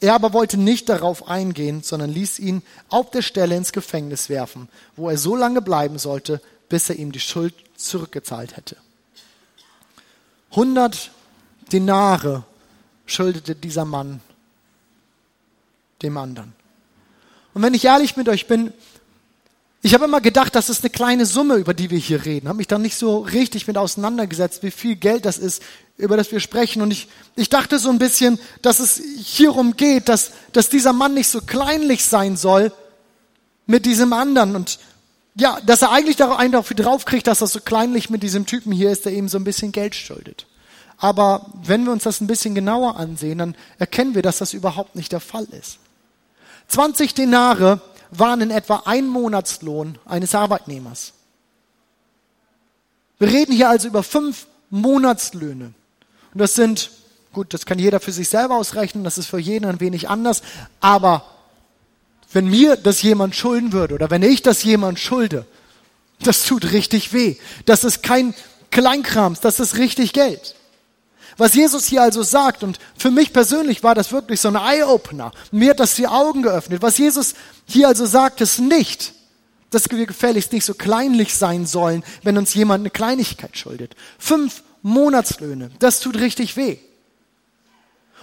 [0.01, 4.69] Er aber wollte nicht darauf eingehen, sondern ließ ihn auf der Stelle ins Gefängnis werfen,
[4.97, 8.77] wo er so lange bleiben sollte, bis er ihm die Schuld zurückgezahlt hätte.
[10.53, 11.11] Hundert
[11.73, 12.45] Denare
[13.07, 14.21] schuldete dieser Mann
[16.03, 16.53] dem anderen.
[17.55, 18.73] Und wenn ich ehrlich mit euch bin,
[19.83, 22.49] ich habe immer gedacht, das ist eine kleine Summe, über die wir hier reden.
[22.49, 25.63] Habe mich da nicht so richtig mit auseinandergesetzt, wie viel Geld das ist,
[25.97, 26.83] über das wir sprechen.
[26.83, 31.15] Und ich, ich dachte so ein bisschen, dass es hierum geht, dass, dass dieser Mann
[31.15, 32.73] nicht so kleinlich sein soll
[33.67, 34.55] mit diesem anderen.
[34.55, 34.79] Und
[35.35, 38.91] ja, dass er eigentlich einen dafür draufkriegt, dass er so kleinlich mit diesem Typen hier
[38.91, 40.47] ist, der ihm so ein bisschen Geld schuldet.
[40.99, 44.95] Aber wenn wir uns das ein bisschen genauer ansehen, dann erkennen wir, dass das überhaupt
[44.95, 45.79] nicht der Fall ist.
[46.69, 47.81] 20 Denare
[48.11, 51.13] waren in etwa ein Monatslohn eines Arbeitnehmers.
[53.19, 55.75] Wir reden hier also über fünf Monatslöhne.
[56.33, 56.91] Und das sind,
[57.33, 60.43] gut, das kann jeder für sich selber ausrechnen, das ist für jeden ein wenig anders,
[60.81, 61.25] aber
[62.33, 65.47] wenn mir das jemand schulden würde oder wenn ich das jemand schulde,
[66.23, 67.37] das tut richtig weh.
[67.65, 68.35] Das ist kein
[68.71, 70.55] Kleinkrams, das ist richtig Geld.
[71.41, 75.33] Was Jesus hier also sagt, und für mich persönlich war das wirklich so ein Eye-Opener.
[75.51, 76.83] Mir hat das die Augen geöffnet.
[76.83, 77.33] Was Jesus
[77.65, 79.15] hier also sagt, ist nicht,
[79.71, 83.97] dass wir gefälligst nicht so kleinlich sein sollen, wenn uns jemand eine Kleinigkeit schuldet.
[84.19, 86.77] Fünf Monatslöhne, das tut richtig weh.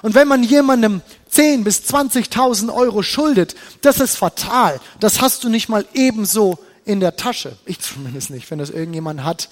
[0.03, 4.79] Und wenn man jemandem 10 bis 20.000 Euro schuldet, das ist fatal.
[4.99, 7.57] Das hast du nicht mal ebenso in der Tasche.
[7.65, 8.51] Ich zumindest nicht.
[8.51, 9.49] Wenn das irgendjemand hat,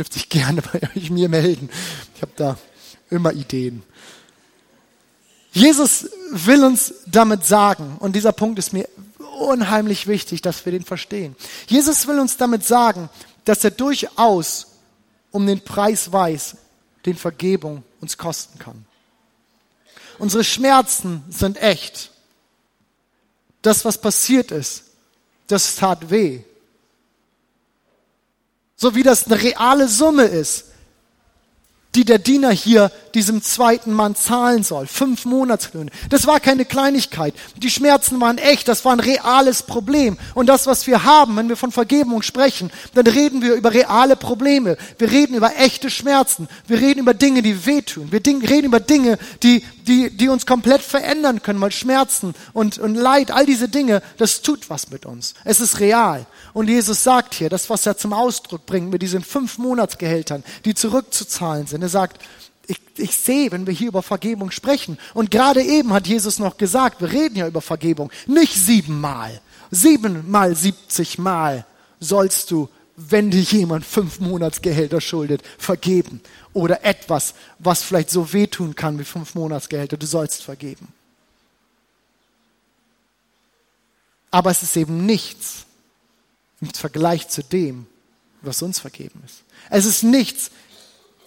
[0.00, 1.70] dürft sich gerne bei euch mir melden.
[2.16, 2.58] Ich habe da
[3.10, 3.82] immer Ideen.
[5.52, 8.88] Jesus will uns damit sagen, und dieser Punkt ist mir
[9.38, 11.36] unheimlich wichtig, dass wir den verstehen.
[11.66, 13.10] Jesus will uns damit sagen,
[13.44, 14.68] dass er durchaus
[15.32, 16.56] um den Preis weiß,
[17.04, 18.84] den Vergebung uns kosten kann.
[20.18, 22.10] Unsere Schmerzen sind echt.
[23.62, 24.84] Das, was passiert ist,
[25.48, 26.42] das tat weh.
[28.80, 30.64] So wie das eine reale Summe ist,
[31.94, 34.86] die der Diener hier diesem zweiten Mann zahlen soll.
[34.86, 35.90] Fünf Monatslöhne.
[36.08, 37.34] Das war keine Kleinigkeit.
[37.56, 38.68] Die Schmerzen waren echt.
[38.68, 40.18] Das war ein reales Problem.
[40.34, 44.16] Und das, was wir haben, wenn wir von Vergebung sprechen, dann reden wir über reale
[44.16, 44.76] Probleme.
[44.98, 46.48] Wir reden über echte Schmerzen.
[46.66, 48.12] Wir reden über Dinge, die wehtun.
[48.12, 52.94] Wir reden über Dinge, die, die, die uns komplett verändern können, weil Schmerzen und, und
[52.94, 55.34] Leid, all diese Dinge, das tut was mit uns.
[55.44, 56.26] Es ist real.
[56.52, 60.74] Und Jesus sagt hier, das, was er zum Ausdruck bringt mit diesen fünf Monatsgehältern, die
[60.74, 61.82] zurückzuzahlen sind.
[61.82, 62.20] Er sagt,
[62.66, 64.98] ich, ich sehe, wenn wir hier über Vergebung sprechen.
[65.14, 68.10] Und gerade eben hat Jesus noch gesagt, wir reden ja über Vergebung.
[68.26, 71.66] Nicht siebenmal, siebenmal, siebzigmal
[71.98, 76.20] sollst du, wenn dir jemand fünf Monatsgehälter schuldet, vergeben.
[76.52, 80.88] Oder etwas, was vielleicht so wehtun kann wie fünf Monatsgehälter, du sollst vergeben.
[84.30, 85.66] Aber es ist eben nichts
[86.60, 87.86] im Vergleich zu dem,
[88.42, 89.42] was uns vergeben ist.
[89.70, 90.50] Es ist nichts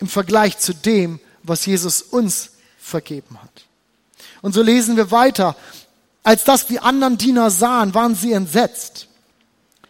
[0.03, 3.63] im Vergleich zu dem, was Jesus uns vergeben hat.
[4.41, 5.55] Und so lesen wir weiter.
[6.23, 9.07] Als das die anderen Diener sahen, waren sie entsetzt.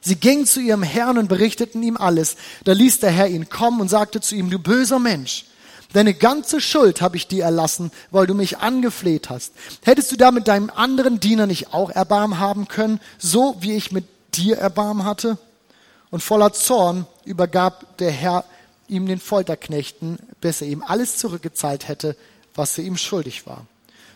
[0.02, 2.36] Sie gingen zu ihrem Herrn und berichteten ihm alles.
[2.64, 5.46] Da ließ der Herr ihn kommen und sagte zu ihm, du böser Mensch,
[5.94, 9.54] deine ganze Schuld habe ich dir erlassen, weil du mich angefleht hast.
[9.82, 13.92] Hättest du da mit deinem anderen Diener nicht auch Erbarm haben können, so wie ich
[13.92, 15.40] mit dir Erbarm hatte?
[16.12, 18.46] Und voller Zorn übergab der Herr
[18.94, 22.16] ihm den Folterknechten, bis er ihm alles zurückgezahlt hätte,
[22.54, 23.66] was er ihm schuldig war.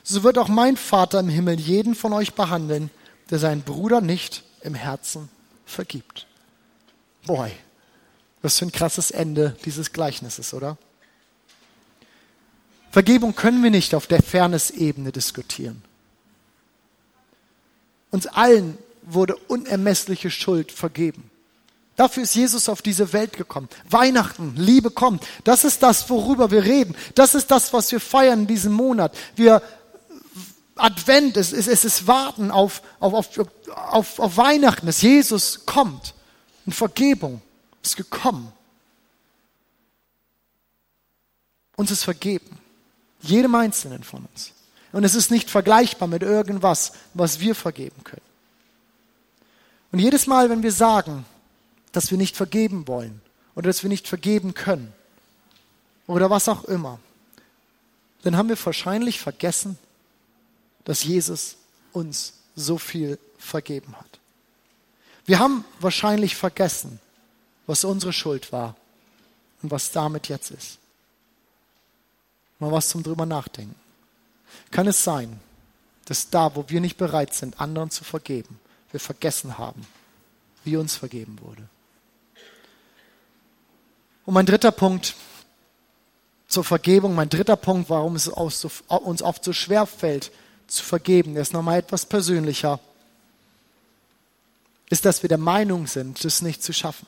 [0.03, 2.89] So wird auch mein Vater im Himmel jeden von euch behandeln,
[3.29, 5.29] der seinen Bruder nicht im Herzen
[5.65, 6.27] vergibt.
[7.25, 7.51] Boy,
[8.41, 10.77] was für ein krasses Ende dieses Gleichnisses, oder?
[12.91, 15.83] Vergebung können wir nicht auf der Fairness-Ebene diskutieren.
[18.11, 21.29] Uns allen wurde unermessliche Schuld vergeben.
[21.97, 23.67] Dafür ist Jesus auf diese Welt gekommen.
[23.89, 25.25] Weihnachten, Liebe kommt.
[25.43, 26.95] Das ist das, worüber wir reden.
[27.15, 29.17] Das ist das, was wir feiern in diesem Monat.
[29.35, 29.63] Wir
[30.75, 36.13] Advent, es ist, es ist Warten auf, auf, auf, auf, auf Weihnachten, dass Jesus kommt.
[36.67, 37.41] Und Vergebung
[37.81, 38.53] ist gekommen.
[41.77, 42.59] Uns ist vergeben.
[43.21, 44.53] Jedem Einzelnen von uns.
[44.91, 48.21] Und es ist nicht vergleichbar mit irgendwas, was wir vergeben können.
[49.91, 51.25] Und jedes Mal, wenn wir sagen,
[51.91, 53.21] dass wir nicht vergeben wollen
[53.55, 54.93] oder dass wir nicht vergeben können
[56.05, 56.99] oder was auch immer,
[58.23, 59.77] dann haben wir wahrscheinlich vergessen,
[60.83, 61.57] dass Jesus
[61.93, 64.19] uns so viel vergeben hat.
[65.25, 66.99] Wir haben wahrscheinlich vergessen,
[67.67, 68.75] was unsere Schuld war
[69.61, 70.79] und was damit jetzt ist.
[72.59, 73.75] Mal was zum drüber nachdenken.
[74.71, 75.39] Kann es sein,
[76.05, 78.59] dass da, wo wir nicht bereit sind, anderen zu vergeben,
[78.91, 79.85] wir vergessen haben,
[80.63, 81.67] wie uns vergeben wurde?
[84.27, 85.15] Und mein dritter Punkt
[86.49, 90.33] zur Vergebung, mein dritter Punkt, warum es uns oft so schwer fällt,
[90.67, 92.81] zu vergeben, der ist nochmal etwas persönlicher,
[94.89, 97.07] ist, dass wir der Meinung sind, das nicht zu schaffen.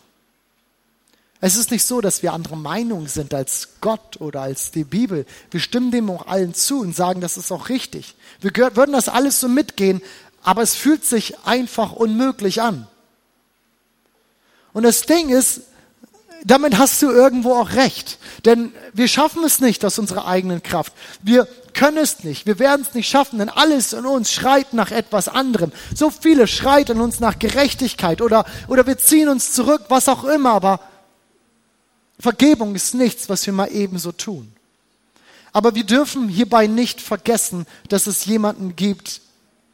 [1.41, 5.25] Es ist nicht so, dass wir andere Meinung sind als Gott oder als die Bibel.
[5.51, 8.15] Wir stimmen dem auch allen zu und sagen, das ist auch richtig.
[8.39, 10.01] Wir würden das alles so mitgehen,
[10.41, 12.87] aber es fühlt sich einfach unmöglich an.
[14.71, 15.63] Und das Ding ist,
[16.43, 18.17] damit hast du irgendwo auch recht.
[18.45, 20.93] Denn wir schaffen es nicht aus unserer eigenen Kraft.
[21.21, 22.45] Wir können es nicht.
[22.45, 25.71] Wir werden es nicht schaffen, denn alles in uns schreit nach etwas anderem.
[25.95, 30.23] So viele schreit in uns nach Gerechtigkeit oder, oder wir ziehen uns zurück, was auch
[30.23, 30.51] immer.
[30.51, 30.79] Aber
[32.19, 34.51] Vergebung ist nichts, was wir mal ebenso tun.
[35.51, 39.21] Aber wir dürfen hierbei nicht vergessen, dass es jemanden gibt,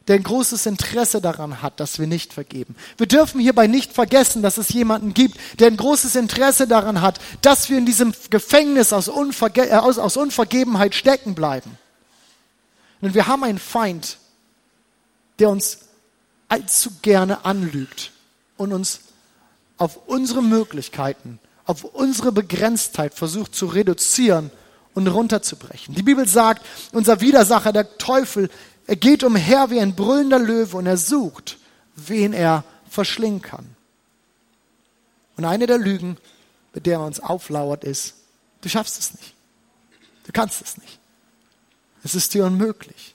[0.08, 2.76] der ein großes Interesse daran hat, dass wir nicht vergeben.
[2.96, 7.18] Wir dürfen hierbei nicht vergessen, dass es jemanden gibt, der ein großes Interesse daran hat,
[7.40, 11.76] dass wir in diesem Gefängnis aus, Unverge äh, aus, aus Unvergebenheit stecken bleiben.
[13.02, 14.18] Denn wir haben einen Feind,
[15.38, 15.78] der uns
[16.48, 18.12] allzu gerne anlügt
[18.56, 19.00] und uns
[19.76, 24.50] auf unsere Möglichkeiten, auf unsere Begrenztheit versucht zu reduzieren
[24.94, 25.94] und runterzubrechen.
[25.94, 28.48] Die Bibel sagt, unser Widersacher, der Teufel,
[28.86, 31.58] er geht umher wie ein brüllender Löwe und er sucht,
[31.96, 33.66] wen er verschlingen kann.
[35.36, 36.16] Und eine der Lügen,
[36.72, 38.14] mit der er uns auflauert, ist,
[38.62, 39.34] du schaffst es nicht.
[40.24, 40.98] Du kannst es nicht.
[42.04, 43.14] Es ist dir unmöglich.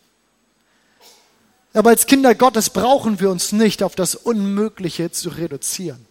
[1.74, 6.06] Aber als Kinder Gottes brauchen wir uns nicht auf das Unmögliche zu reduzieren.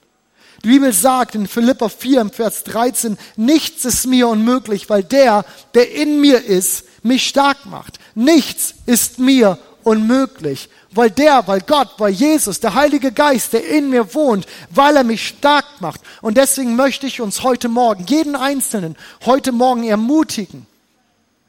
[0.64, 5.44] Die Bibel sagt in Philippa 4 im Vers 13, nichts ist mir unmöglich, weil der,
[5.74, 7.99] der in mir ist, mich stark macht.
[8.14, 13.90] Nichts ist mir unmöglich, weil der, weil Gott, weil Jesus, der Heilige Geist, der in
[13.90, 16.00] mir wohnt, weil er mich stark macht.
[16.20, 20.66] Und deswegen möchte ich uns heute Morgen, jeden Einzelnen, heute Morgen ermutigen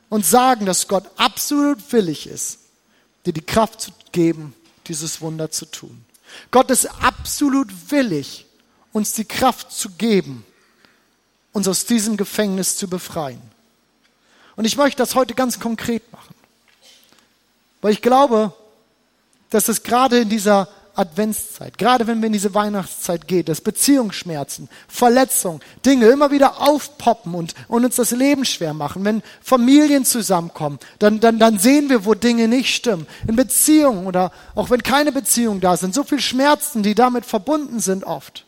[0.09, 2.59] und sagen, dass Gott absolut willig ist,
[3.25, 4.53] dir die Kraft zu geben,
[4.87, 6.05] dieses Wunder zu tun.
[6.51, 8.45] Gott ist absolut willig,
[8.93, 10.45] uns die Kraft zu geben,
[11.51, 13.41] uns aus diesem Gefängnis zu befreien.
[14.55, 16.35] Und ich möchte das heute ganz konkret machen.
[17.81, 18.53] Weil ich glaube,
[19.49, 24.69] dass es gerade in dieser Adventszeit, gerade wenn wir in diese Weihnachtszeit gehen, dass Beziehungsschmerzen,
[24.87, 29.05] Verletzungen, Dinge immer wieder aufpoppen und, und uns das Leben schwer machen.
[29.05, 33.07] Wenn Familien zusammenkommen, dann, dann, dann sehen wir, wo Dinge nicht stimmen.
[33.27, 37.79] In Beziehungen oder auch wenn keine Beziehungen da sind, so viel Schmerzen, die damit verbunden
[37.79, 38.45] sind oft.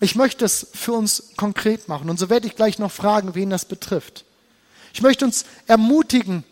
[0.00, 3.48] Ich möchte es für uns konkret machen und so werde ich gleich noch fragen, wen
[3.48, 4.24] das betrifft.
[4.92, 6.44] Ich möchte uns ermutigen,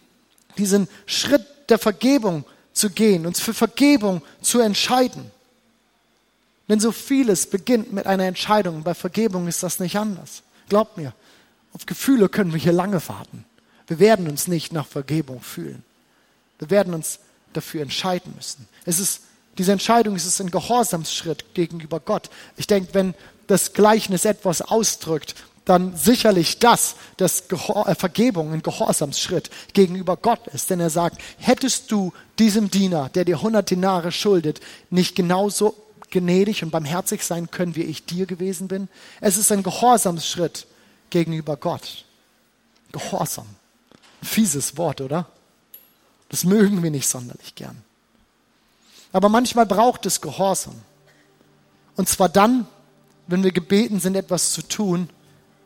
[0.58, 5.30] diesen Schritt der Vergebung zu gehen, uns für Vergebung zu entscheiden.
[6.68, 8.82] Denn so vieles beginnt mit einer Entscheidung.
[8.82, 10.42] Bei Vergebung ist das nicht anders.
[10.68, 11.12] Glaubt mir,
[11.74, 13.44] auf Gefühle können wir hier lange warten.
[13.86, 15.82] Wir werden uns nicht nach Vergebung fühlen.
[16.58, 17.18] Wir werden uns
[17.52, 18.66] dafür entscheiden müssen.
[18.84, 19.22] Es ist,
[19.58, 22.30] diese Entscheidung ist ein Gehorsamsschritt gegenüber Gott.
[22.56, 23.14] Ich denke, wenn
[23.48, 30.70] das Gleichnis etwas ausdrückt, dann sicherlich das, dass äh, Vergebung ein Gehorsamsschritt gegenüber Gott ist.
[30.70, 35.76] Denn er sagt, hättest du diesem Diener, der dir 100 Dinare schuldet, nicht genauso
[36.10, 38.88] gnädig und barmherzig sein können, wie ich dir gewesen bin?
[39.20, 40.66] Es ist ein Gehorsamsschritt
[41.10, 42.04] gegenüber Gott.
[42.90, 43.46] Gehorsam.
[44.22, 45.26] Fieses Wort, oder?
[46.28, 47.82] Das mögen wir nicht sonderlich gern.
[49.12, 50.74] Aber manchmal braucht es Gehorsam.
[51.96, 52.66] Und zwar dann,
[53.26, 55.08] wenn wir gebeten sind, etwas zu tun,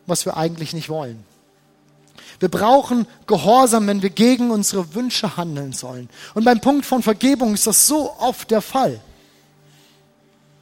[0.07, 1.25] was wir eigentlich nicht wollen.
[2.38, 6.09] Wir brauchen Gehorsam, wenn wir gegen unsere Wünsche handeln sollen.
[6.35, 9.01] Und beim Punkt von Vergebung ist das so oft der Fall.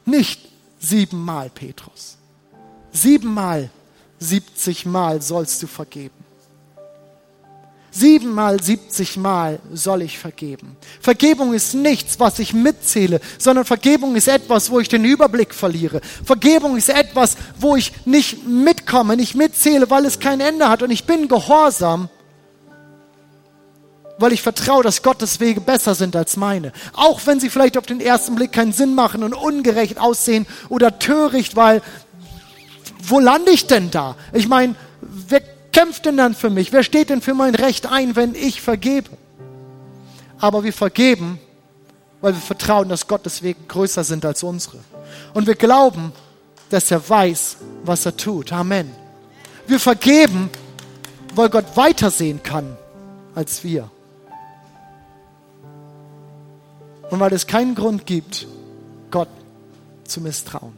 [0.05, 0.39] Nicht
[0.79, 2.17] siebenmal, Petrus.
[2.91, 3.69] Siebenmal,
[4.19, 6.24] siebzigmal sollst du vergeben.
[7.97, 10.75] Siebenmal, siebzigmal soll ich vergeben.
[10.99, 16.01] Vergebung ist nichts, was ich mitzähle, sondern Vergebung ist etwas, wo ich den Überblick verliere.
[16.25, 20.83] Vergebung ist etwas, wo ich nicht mitkomme, nicht mitzähle, weil es kein Ende hat.
[20.83, 22.09] Und ich bin gehorsam,
[24.17, 26.73] weil ich vertraue, dass Gottes Wege besser sind als meine.
[26.91, 30.99] Auch wenn sie vielleicht auf den ersten Blick keinen Sinn machen und ungerecht aussehen oder
[30.99, 31.81] töricht, weil
[33.07, 34.17] wo lande ich denn da?
[34.33, 36.71] Ich meine, wer kämpft denn dann für mich?
[36.71, 39.09] Wer steht denn für mein Recht ein, wenn ich vergebe?
[40.39, 41.37] Aber wir vergeben,
[42.21, 44.77] weil wir vertrauen, dass Gottes Wege größer sind als unsere.
[45.33, 46.13] Und wir glauben,
[46.69, 48.53] dass er weiß, was er tut.
[48.53, 48.89] Amen.
[49.67, 50.49] Wir vergeben,
[51.35, 52.77] weil Gott weitersehen kann
[53.35, 53.91] als wir.
[57.09, 58.47] Und weil es keinen Grund gibt,
[59.11, 59.29] Gott
[60.05, 60.77] zu misstrauen.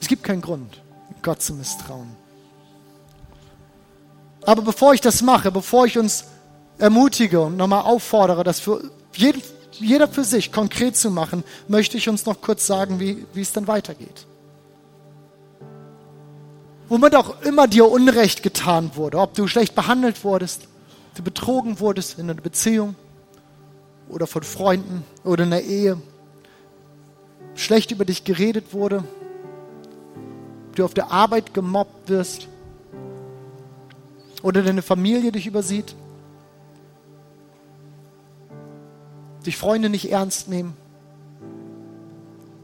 [0.00, 0.80] Es gibt keinen Grund,
[1.20, 2.25] Gott zu misstrauen.
[4.46, 6.24] Aber bevor ich das mache, bevor ich uns
[6.78, 8.80] ermutige und nochmal auffordere, das für
[9.12, 13.40] jeden, jeder für sich konkret zu machen, möchte ich uns noch kurz sagen, wie, wie
[13.40, 14.26] es dann weitergeht.
[16.88, 20.68] Womit auch immer dir Unrecht getan wurde, ob du schlecht behandelt wurdest,
[21.16, 22.94] du betrogen wurdest in einer Beziehung
[24.08, 26.00] oder von Freunden oder in der Ehe,
[27.56, 29.02] schlecht über dich geredet wurde,
[30.76, 32.46] du auf der Arbeit gemobbt wirst,
[34.46, 35.96] oder deine Familie dich übersieht,
[39.44, 40.76] dich Freunde nicht ernst nehmen,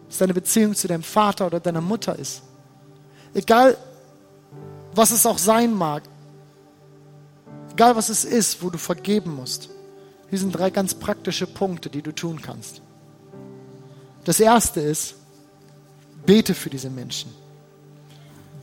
[0.07, 2.43] dass deine Beziehung zu deinem Vater oder deiner Mutter ist.
[3.35, 3.77] Egal,
[4.95, 6.05] was es auch sein mag,
[7.73, 9.69] egal was es ist, wo du vergeben musst.
[10.31, 12.81] Hier sind drei ganz praktische Punkte, die du tun kannst.
[14.23, 15.17] Das erste ist,
[16.27, 17.42] bete für diese Menschen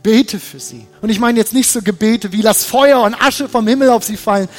[0.10, 0.88] bete für sie.
[1.04, 4.04] Und ich meine jetzt nicht so Gebete wie lass Feuer und Asche vom Himmel auf
[4.04, 4.50] sie fallen,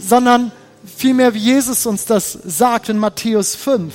[0.00, 0.50] sondern
[0.84, 3.94] vielmehr wie Jesus uns das sagt in Matthäus 5.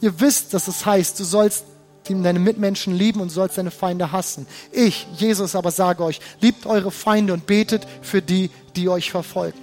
[0.00, 1.64] Ihr wisst, dass es heißt, du sollst
[2.08, 4.46] deine Mitmenschen lieben und sollst deine Feinde hassen.
[4.72, 9.60] Ich, Jesus, aber sage euch, liebt eure Feinde und betet für die, die euch verfolgen.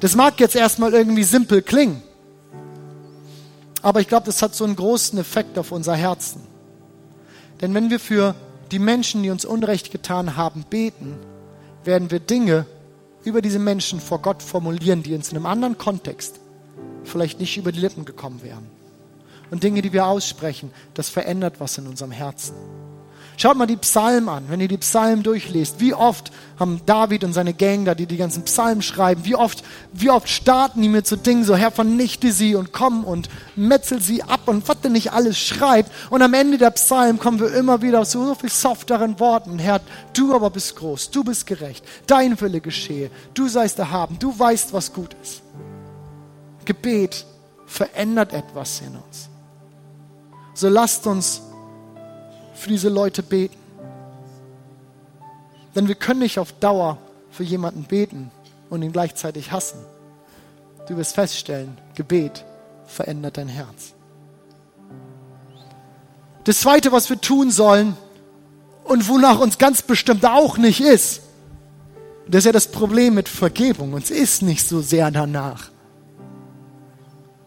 [0.00, 2.02] Das mag jetzt erstmal irgendwie simpel klingen,
[3.82, 6.42] aber ich glaube, das hat so einen großen Effekt auf unser Herzen.
[7.60, 8.34] Denn wenn wir für
[8.72, 11.16] die Menschen, die uns Unrecht getan haben, beten,
[11.84, 12.66] werden wir Dinge
[13.24, 16.40] über diese Menschen vor Gott formulieren, die uns in einem anderen Kontext
[17.04, 18.66] vielleicht nicht über die Lippen gekommen wären.
[19.50, 22.54] Und Dinge, die wir aussprechen, das verändert was in unserem Herzen.
[23.40, 25.80] Schaut mal die Psalmen an, wenn ihr die Psalmen durchlest.
[25.80, 29.64] Wie oft haben David und seine Gang da, die die ganzen Psalmen schreiben, wie oft,
[29.94, 34.02] wie oft starten die mit so Dingen, so Herr, vernichte sie und komm und metzel
[34.02, 35.90] sie ab und was denn nicht alles schreibt.
[36.10, 39.58] Und am Ende der Psalmen kommen wir immer wieder zu so viel softeren Worten.
[39.58, 39.80] Herr,
[40.12, 44.74] du aber bist groß, du bist gerecht, dein Wille geschehe, du seist erhaben, du weißt,
[44.74, 45.40] was gut ist.
[46.66, 47.24] Gebet
[47.64, 49.30] verändert etwas in uns.
[50.52, 51.40] So lasst uns
[52.60, 53.56] für diese Leute beten.
[55.74, 56.98] Denn wir können nicht auf Dauer
[57.30, 58.30] für jemanden beten
[58.68, 59.78] und ihn gleichzeitig hassen.
[60.88, 62.44] Du wirst feststellen, Gebet
[62.86, 63.94] verändert dein Herz.
[66.44, 67.96] Das Zweite, was wir tun sollen
[68.84, 71.22] und wonach uns ganz bestimmt auch nicht ist,
[72.26, 73.92] das ist ja das Problem mit Vergebung.
[73.92, 75.70] Uns ist nicht so sehr danach.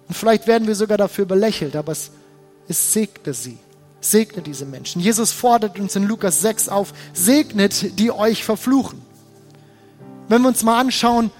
[0.07, 2.11] Und vielleicht werden wir sogar dafür belächelt, aber es,
[2.67, 3.57] es segne sie.
[4.05, 5.01] Segne diese Menschen.
[5.01, 9.01] Jesus fordert uns in Lukas 6 auf, segnet, die euch verfluchen.
[10.27, 11.31] Wenn wir uns mal anschauen,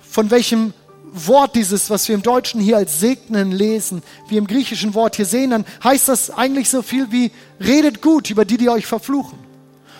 [0.00, 0.72] von welchem
[1.12, 5.24] Wort dieses, was wir im Deutschen hier als segnen lesen, wie im griechischen Wort hier
[5.24, 9.38] sehen, dann heißt das eigentlich so viel wie, redet gut über die, die euch verfluchen.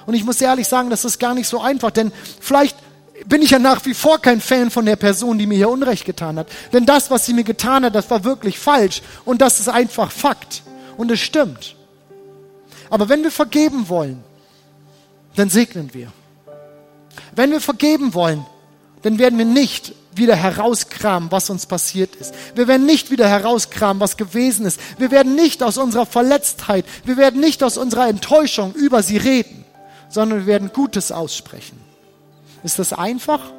[0.05, 2.77] Und ich muss ehrlich sagen, das ist gar nicht so einfach, denn vielleicht
[3.25, 6.05] bin ich ja nach wie vor kein Fan von der Person, die mir hier Unrecht
[6.05, 6.49] getan hat.
[6.73, 9.03] Denn das, was sie mir getan hat, das war wirklich falsch.
[9.25, 10.63] Und das ist einfach Fakt.
[10.97, 11.76] Und es stimmt.
[12.91, 14.23] Aber wenn wir vergeben wollen,
[15.35, 16.13] dann segnen wir.
[17.35, 18.45] Wenn wir vergeben wollen,
[19.03, 22.35] dann werden wir nicht wieder herauskramen, was uns passiert ist.
[22.55, 24.81] Wir werden nicht wieder herauskramen, was gewesen ist.
[24.99, 29.65] Wir werden nicht aus unserer Verletztheit, wir werden nicht aus unserer Enttäuschung über sie reden,
[30.09, 31.79] sondern wir werden Gutes aussprechen.
[32.63, 33.53] Ist das einfach?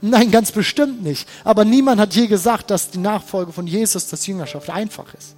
[0.00, 1.28] Nein, ganz bestimmt nicht.
[1.44, 5.36] Aber niemand hat je gesagt, dass die Nachfolge von Jesus, das Jüngerschaft, einfach ist.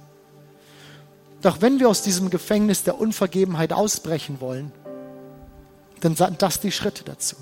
[1.43, 4.71] Doch wenn wir aus diesem Gefängnis der Unvergebenheit ausbrechen wollen,
[5.99, 7.35] dann sind das die Schritte dazu.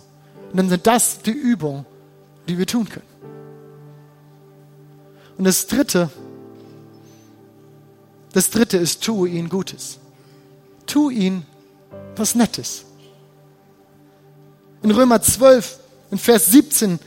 [0.51, 1.85] Und dann sind das die Übungen,
[2.49, 3.05] die wir tun können.
[5.37, 6.09] Und das Dritte,
[8.33, 9.99] das Dritte ist, tue ihnen Gutes.
[10.87, 11.45] Tu ihnen
[12.15, 12.85] was Nettes.
[14.81, 16.99] In Römer 12, in Vers 17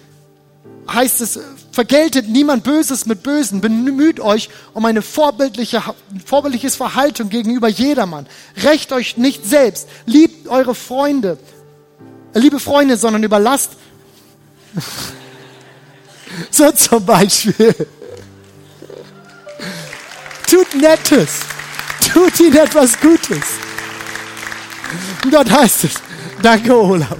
[0.88, 1.40] heißt es,
[1.74, 5.82] vergeltet niemand Böses mit Bösen, bemüht euch um eine vorbildliche,
[6.24, 8.26] vorbildliches Verhalten gegenüber jedermann.
[8.62, 11.36] Recht euch nicht selbst, liebt eure Freunde,
[12.32, 13.72] äh, liebe Freunde, sondern überlasst,
[16.50, 17.74] so zum Beispiel,
[20.48, 21.40] tut Nettes,
[22.12, 23.44] tut ihnen etwas Gutes.
[25.24, 25.94] Und dort heißt es,
[26.40, 27.18] danke Olaf,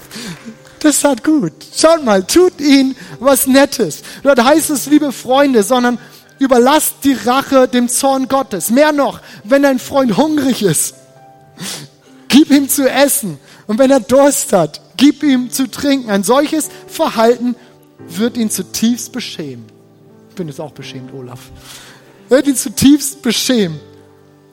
[0.84, 1.52] das hat gut.
[1.76, 4.02] Schaut mal, tut ihnen was Nettes.
[4.22, 5.98] Dort heißt es, liebe Freunde, sondern
[6.38, 8.70] überlasst die Rache dem Zorn Gottes.
[8.70, 10.94] Mehr noch, wenn dein Freund hungrig ist,
[12.28, 13.38] gib ihm zu essen.
[13.66, 16.10] Und wenn er Durst hat, gib ihm zu trinken.
[16.10, 17.56] Ein solches Verhalten
[18.06, 19.64] wird ihn zutiefst beschämen.
[20.28, 21.40] Ich bin jetzt auch beschämt, Olaf.
[22.28, 23.80] Wird ihn zutiefst beschämen.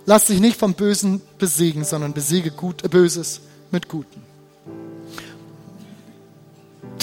[0.06, 3.42] Lass dich nicht vom Bösen besiegen, sondern besiege Gut, Böses
[3.72, 4.31] mit Guten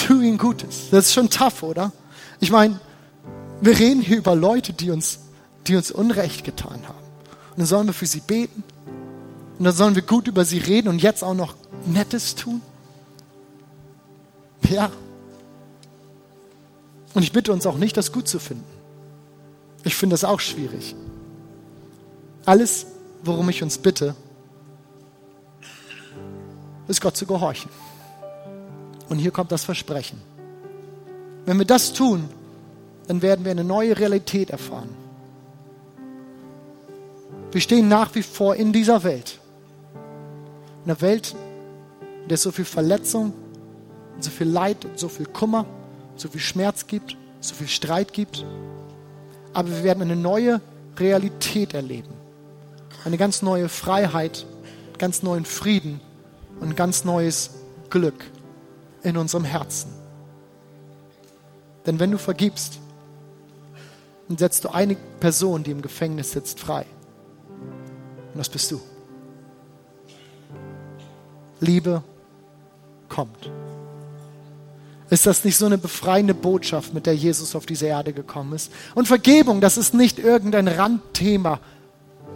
[0.09, 0.89] tu ihnen Gutes.
[0.89, 1.91] Das ist schon tough, oder?
[2.39, 2.79] Ich meine,
[3.61, 5.19] wir reden hier über Leute, die uns,
[5.67, 6.97] die uns Unrecht getan haben.
[7.51, 8.63] Und dann sollen wir für sie beten.
[9.59, 11.53] Und dann sollen wir gut über sie reden und jetzt auch noch
[11.85, 12.61] Nettes tun.
[14.67, 14.89] Ja.
[17.13, 18.65] Und ich bitte uns auch nicht, das gut zu finden.
[19.83, 20.95] Ich finde das auch schwierig.
[22.45, 22.87] Alles,
[23.21, 24.15] worum ich uns bitte,
[26.87, 27.69] ist Gott zu gehorchen.
[29.09, 30.21] Und hier kommt das Versprechen.
[31.45, 32.29] Wenn wir das tun,
[33.07, 34.89] dann werden wir eine neue Realität erfahren.
[37.51, 39.39] Wir stehen nach wie vor in dieser Welt.
[40.85, 41.35] In einer Welt,
[42.21, 43.33] in der es so viel Verletzung,
[44.19, 45.65] so viel Leid, so viel Kummer,
[46.15, 48.45] so viel Schmerz gibt, so viel Streit gibt.
[49.53, 50.61] Aber wir werden eine neue
[50.97, 52.13] Realität erleben.
[53.05, 54.45] Eine ganz neue Freiheit,
[54.99, 55.99] ganz neuen Frieden
[56.59, 57.51] und ganz neues
[57.89, 58.23] Glück
[59.03, 59.91] in unserem Herzen.
[61.85, 62.79] Denn wenn du vergibst,
[64.27, 66.85] dann setzt du eine Person, die im Gefängnis sitzt, frei.
[68.33, 68.79] Und das bist du.
[71.59, 72.03] Liebe
[73.07, 73.51] kommt.
[75.09, 78.71] Ist das nicht so eine befreiende Botschaft, mit der Jesus auf diese Erde gekommen ist?
[78.93, 81.59] Und Vergebung, das ist nicht irgendein Randthema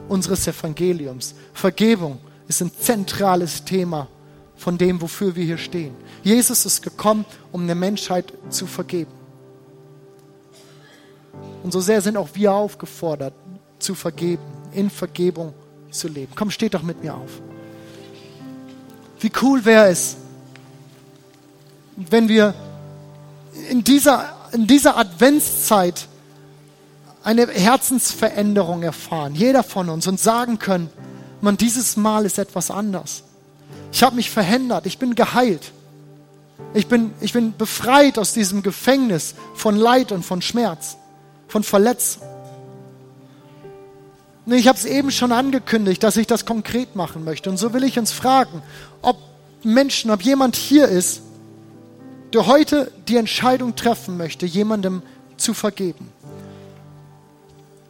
[0.10, 1.36] unseres Evangeliums.
[1.54, 4.08] Vergebung ist ein zentrales Thema
[4.56, 5.96] von dem, wofür wir hier stehen.
[6.24, 9.12] Jesus ist gekommen, um der Menschheit zu vergeben.
[11.64, 13.34] Und so sehr sind auch wir aufgefordert,
[13.80, 14.44] zu vergeben,
[14.74, 15.54] in Vergebung
[15.92, 16.34] zu leben.
[16.36, 17.42] Komm, steht doch mit mir auf.
[19.20, 20.18] Wie cool wäre es,
[21.96, 22.54] wenn wir
[23.70, 26.08] in dieser, in dieser Adventszeit
[27.24, 30.90] eine Herzensveränderung erfahren, jeder von uns, und sagen können,
[31.42, 33.24] man, dieses Mal ist etwas anders.
[33.94, 35.72] Ich habe mich verändert, ich bin geheilt.
[36.74, 40.98] Ich bin, ich bin befreit aus diesem Gefängnis von Leid und von Schmerz,
[41.48, 42.24] von Verletzung.
[44.48, 47.52] Ich habe es eben schon angekündigt, dass ich das konkret machen möchte.
[47.52, 48.64] Und so will ich uns fragen,
[49.04, 49.18] ob
[49.62, 51.22] Menschen, ob jemand hier ist,
[52.34, 55.04] der heute die Entscheidung treffen möchte, jemandem
[55.38, 56.10] zu vergeben.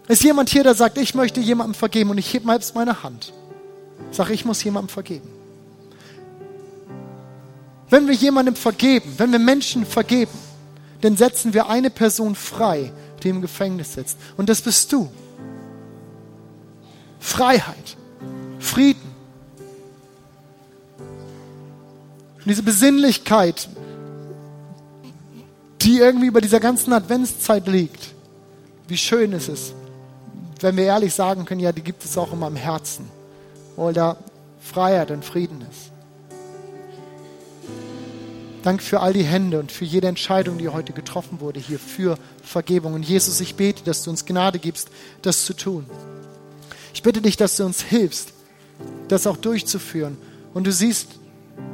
[0.09, 3.03] Ist jemand hier, der sagt, ich möchte jemandem vergeben und ich hebe mal jetzt meine
[3.03, 3.31] Hand.
[4.11, 5.42] Sag, ich muss jemandem vergeben.
[7.93, 10.31] Wenn wir jemandem vergeben, wenn wir Menschen vergeben,
[11.01, 12.91] dann setzen wir eine Person frei,
[13.21, 14.17] die im Gefängnis sitzt.
[14.35, 15.11] Und das bist du.
[17.19, 17.95] Freiheit,
[18.57, 19.13] Frieden.
[20.97, 23.69] Und diese Besinnlichkeit,
[25.81, 28.15] die irgendwie über dieser ganzen Adventszeit liegt.
[28.87, 29.71] Wie schön ist es,
[30.61, 33.07] wenn wir ehrlich sagen können, ja, die gibt es auch in meinem Herzen,
[33.75, 34.17] wo da
[34.59, 35.92] Freiheit und Frieden ist.
[38.63, 42.17] Danke für all die Hände und für jede Entscheidung, die heute getroffen wurde, hier für
[42.41, 42.93] Vergebung.
[42.93, 44.87] Und Jesus, ich bete, dass du uns Gnade gibst,
[45.21, 45.85] das zu tun.
[46.93, 48.31] Ich bitte dich, dass du uns hilfst,
[49.09, 50.17] das auch durchzuführen.
[50.53, 51.09] Und du siehst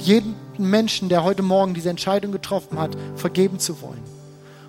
[0.00, 4.02] jeden Menschen, der heute Morgen diese Entscheidung getroffen hat, vergeben zu wollen.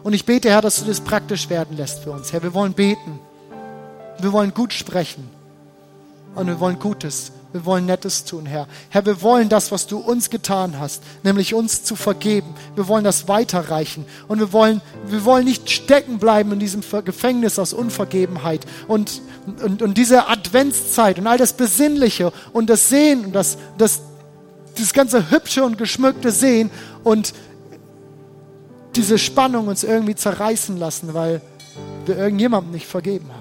[0.04, 2.34] Und ich bete, Herr, dass du das praktisch werden lässt für uns.
[2.34, 3.20] Herr, wir wollen beten.
[4.20, 5.28] Wir wollen gut sprechen.
[6.36, 8.68] Und wir wollen Gutes wir wollen Nettes tun, Herr.
[8.90, 12.56] Herr, wir wollen das, was du uns getan hast, nämlich uns zu vergeben.
[12.76, 14.06] Wir wollen das weiterreichen.
[14.30, 18.66] Und wir wollen, wir wollen nicht stecken bleiben in diesem Gefängnis aus Unvergebenheit.
[18.88, 19.22] Und,
[19.64, 24.02] und, und diese Adventszeit und all das Besinnliche und das Sehen und das, das,
[24.78, 26.72] das ganze hübsche und geschmückte Sehen
[27.04, 27.34] und
[28.96, 31.42] diese Spannung uns irgendwie zerreißen lassen, weil
[32.06, 33.41] wir irgendjemandem nicht vergeben haben.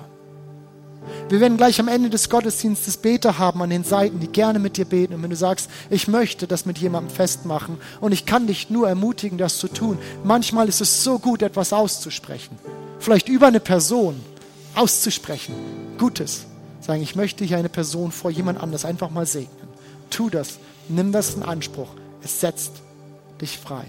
[1.31, 4.77] Wir werden gleich am Ende des Gottesdienstes Beter haben an den Seiten, die gerne mit
[4.77, 5.15] dir beten.
[5.15, 8.89] Und wenn du sagst, ich möchte das mit jemandem festmachen und ich kann dich nur
[8.89, 9.97] ermutigen, das zu tun.
[10.25, 12.59] Manchmal ist es so gut, etwas auszusprechen.
[12.99, 14.21] Vielleicht über eine Person
[14.75, 15.55] auszusprechen.
[15.99, 16.47] Gutes.
[16.81, 19.69] Sagen, ich möchte hier eine Person vor jemand anders einfach mal segnen.
[20.11, 20.59] Tu das.
[20.89, 21.91] Nimm das in Anspruch.
[22.25, 22.73] Es setzt
[23.41, 23.85] dich frei.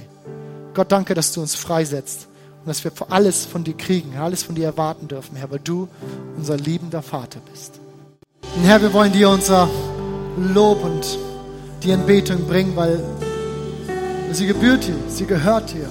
[0.76, 2.28] Gott, danke, dass du uns freisetzt
[2.62, 5.88] und dass wir alles von dir kriegen, alles von dir erwarten dürfen, Herr, weil du
[6.38, 7.80] unser liebender Vater bist.
[8.56, 9.68] Und Herr, wir wollen dir unser
[10.54, 11.18] Lob und
[11.84, 13.04] die Anbetung bringen, weil
[14.32, 15.90] sie gebührt dir, sie gehört dir.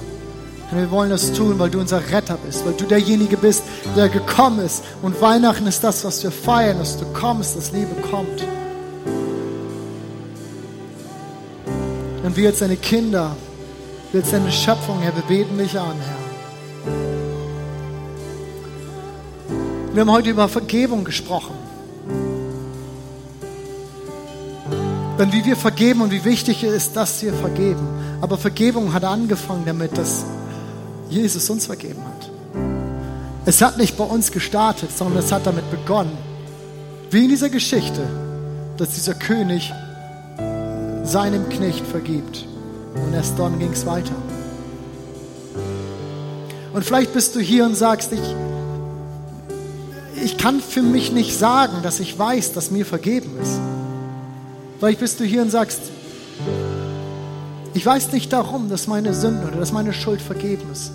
[0.71, 3.63] Und wir wollen das tun, weil du unser Retter bist, weil du derjenige bist,
[3.97, 4.83] der gekommen ist.
[5.01, 8.45] Und Weihnachten ist das, was wir feiern, dass du kommst, dass Liebe kommt.
[12.23, 13.35] Und wir als deine Kinder,
[14.13, 16.20] wir als deine Schöpfung, Herr, wir beten dich an, Herr.
[19.93, 21.53] Wir haben heute über Vergebung gesprochen.
[25.19, 27.85] Denn wie wir vergeben und wie wichtig es ist, dass wir vergeben.
[28.21, 30.23] Aber Vergebung hat angefangen damit, dass
[31.09, 32.31] Jesus uns vergeben hat.
[33.45, 36.17] Es hat nicht bei uns gestartet, sondern es hat damit begonnen.
[37.09, 38.01] Wie in dieser Geschichte,
[38.77, 39.73] dass dieser König
[41.03, 42.45] seinem Knecht vergibt.
[42.95, 44.15] Und erst dann ging es weiter.
[46.73, 48.35] Und vielleicht bist du hier und sagst, ich,
[50.23, 53.59] ich kann für mich nicht sagen, dass ich weiß, dass mir vergeben ist.
[54.79, 55.79] Vielleicht bist du hier und sagst,
[57.73, 60.91] ich weiß nicht darum, dass meine Sünde oder dass meine Schuld vergeben ist.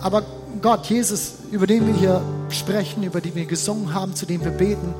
[0.00, 0.22] Aber
[0.60, 4.50] Gott, Jesus, über den wir hier sprechen, über den wir gesungen haben, zu dem wir
[4.50, 4.94] beten,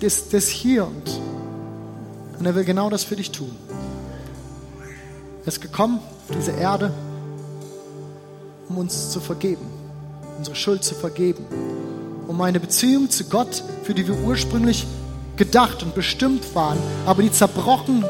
[0.00, 1.20] ist das hier und,
[2.38, 3.54] und er will genau das für dich tun.
[5.42, 6.00] Er ist gekommen
[6.36, 6.92] diese Erde,
[8.68, 9.66] um uns zu vergeben,
[10.36, 11.44] unsere Schuld zu vergeben,
[12.26, 14.86] um eine Beziehung zu Gott, für die wir ursprünglich
[15.36, 18.04] gedacht und bestimmt waren, aber die zerbrochen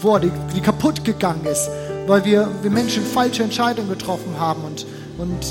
[0.00, 1.68] wurde, die kaputt gegangen ist,
[2.06, 4.86] weil wir, wir Menschen falsche Entscheidungen getroffen haben und,
[5.18, 5.46] und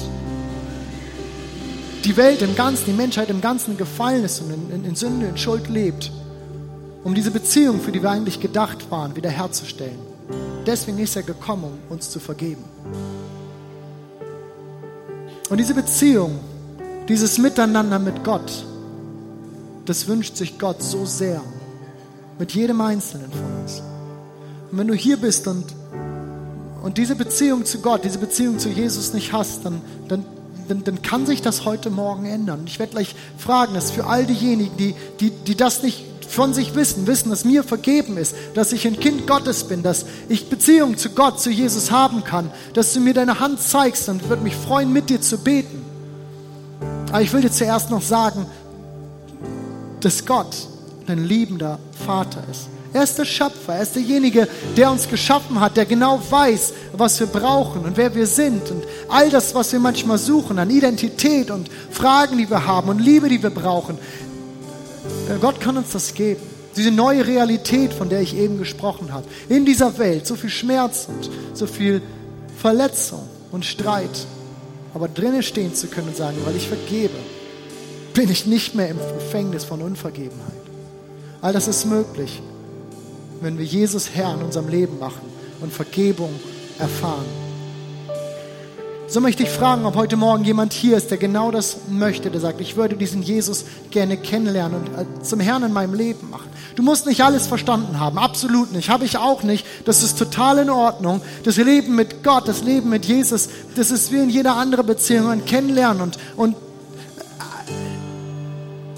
[2.06, 5.28] die Welt im Ganzen, die Menschheit im Ganzen gefallen ist und in, in, in Sünde,
[5.28, 6.12] in Schuld lebt,
[7.04, 10.00] um diese Beziehung, für die wir eigentlich gedacht waren, wiederherzustellen.
[10.66, 12.64] Deswegen ist er gekommen, um uns zu vergeben.
[15.50, 16.40] Und diese Beziehung,
[17.08, 18.66] dieses Miteinander mit Gott,
[19.86, 21.42] das wünscht sich Gott so sehr.
[22.38, 23.82] Mit jedem Einzelnen von uns.
[24.72, 25.66] Und wenn du hier bist und,
[26.84, 30.24] und diese Beziehung zu Gott, diese Beziehung zu Jesus nicht hast, dann, dann
[30.70, 32.64] dann, dann kann sich das heute Morgen ändern.
[32.66, 36.76] Ich werde gleich fragen, dass für all diejenigen, die, die, die das nicht von sich
[36.76, 40.98] wissen, wissen, dass mir vergeben ist, dass ich ein Kind Gottes bin, dass ich Beziehung
[40.98, 44.44] zu Gott, zu Jesus haben kann, dass du mir deine Hand zeigst und ich würde
[44.44, 45.84] mich freuen, mit dir zu beten.
[47.12, 48.46] Aber ich will dir zuerst noch sagen,
[50.02, 50.56] dass Gott
[51.08, 52.70] dein liebender Vater ist.
[52.94, 57.20] Er ist der Schöpfer, er ist derjenige, der uns geschaffen hat, der genau weiß, was
[57.20, 61.52] wir brauchen und wer wir sind und all das, was wir manchmal suchen an Identität
[61.52, 63.98] und Fragen, die wir haben und Liebe, die wir brauchen.
[65.30, 66.42] Äh, Gott kann uns das geben.
[66.76, 69.26] Diese neue Realität, von der ich eben gesprochen habe.
[69.50, 72.02] In dieser Welt so viel Schmerz und so viel
[72.58, 73.22] Verletzung
[73.52, 74.28] und Streit.
[74.94, 77.16] Aber drinnen stehen zu können und sagen, weil ich vergebe,
[78.14, 80.54] bin ich nicht mehr im Gefängnis von Unvergebenheit.
[81.42, 82.42] All das ist möglich,
[83.42, 85.22] wenn wir Jesus Herr in unserem Leben machen
[85.62, 86.32] und Vergebung
[86.78, 87.26] erfahren.
[89.12, 92.40] So möchte ich fragen, ob heute Morgen jemand hier ist, der genau das möchte, der
[92.40, 96.48] sagt, ich würde diesen Jesus gerne kennenlernen und äh, zum Herrn in meinem Leben machen.
[96.76, 99.66] Du musst nicht alles verstanden haben, absolut nicht, habe ich auch nicht.
[99.86, 101.22] Das ist total in Ordnung.
[101.44, 105.28] Das Leben mit Gott, das Leben mit Jesus, das ist wie in jeder anderen Beziehung
[105.30, 106.58] ein Kennenlernen und, und äh,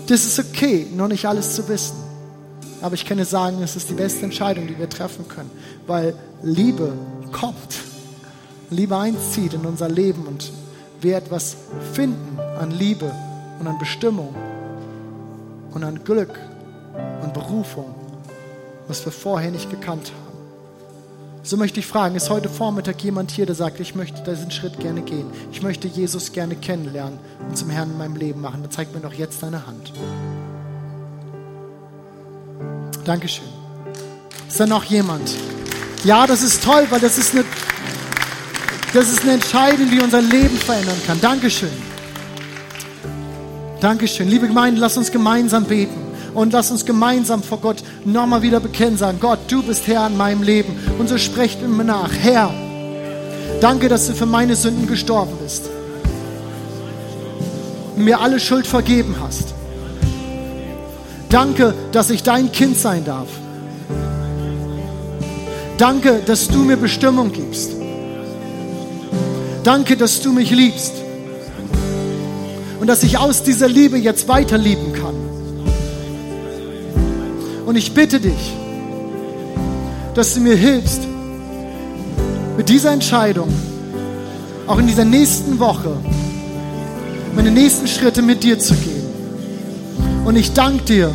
[0.07, 1.95] das ist okay, noch nicht alles zu wissen.
[2.81, 5.51] Aber ich kann dir sagen, es ist die beste Entscheidung, die wir treffen können,
[5.87, 6.91] weil Liebe
[7.31, 7.90] kommt.
[8.71, 10.49] Liebe einzieht in unser Leben und
[11.01, 11.57] wir etwas
[11.93, 13.11] finden an Liebe
[13.59, 14.33] und an Bestimmung
[15.71, 16.39] und an Glück
[17.21, 17.93] und Berufung,
[18.87, 20.31] was wir vorher nicht gekannt haben.
[21.43, 24.79] So möchte ich fragen, ist heute Vormittag jemand hier, der sagt, ich möchte diesen Schritt
[24.79, 25.25] gerne gehen.
[25.51, 27.19] Ich möchte Jesus gerne kennenlernen
[27.49, 28.61] und zum Herrn in meinem Leben machen.
[28.61, 29.91] Dann zeig mir doch jetzt deine Hand.
[33.03, 33.47] Dankeschön.
[34.47, 35.35] Ist da noch jemand?
[36.03, 37.43] Ja, das ist toll, weil das ist eine,
[38.93, 41.19] das ist eine Entscheidung, die unser Leben verändern kann.
[41.21, 41.69] Dankeschön.
[43.79, 44.27] Dankeschön.
[44.27, 45.99] Liebe Gemeinde, lass uns gemeinsam beten
[46.33, 50.17] und lass uns gemeinsam vor Gott nochmal wieder bekennen, sagen, Gott, du bist Herr in
[50.17, 50.77] meinem Leben.
[50.99, 52.53] Und so sprecht immer nach, Herr,
[53.59, 55.69] danke, dass du für meine Sünden gestorben bist
[57.95, 59.53] und mir alle Schuld vergeben hast.
[61.29, 63.29] Danke, dass ich dein Kind sein darf.
[65.77, 67.80] Danke, dass du mir Bestimmung gibst.
[69.63, 70.93] Danke, dass du mich liebst.
[72.79, 75.15] Und dass ich aus dieser Liebe jetzt weiter lieben kann.
[77.65, 78.53] Und ich bitte dich,
[80.15, 81.01] dass du mir hilfst,
[82.57, 83.49] mit dieser Entscheidung,
[84.67, 85.95] auch in dieser nächsten Woche,
[87.35, 89.01] meine nächsten Schritte mit dir zu gehen.
[90.25, 91.11] Und ich danke dir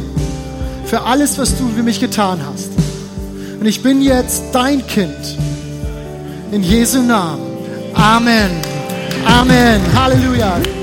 [0.85, 2.71] für alles, was du für mich getan hast.
[3.61, 5.37] Und ich bin jetzt dein Kind.
[6.53, 7.46] In Jesu Namen.
[7.97, 8.51] Amen.
[9.27, 9.81] Amen.
[9.95, 10.76] Halleluja.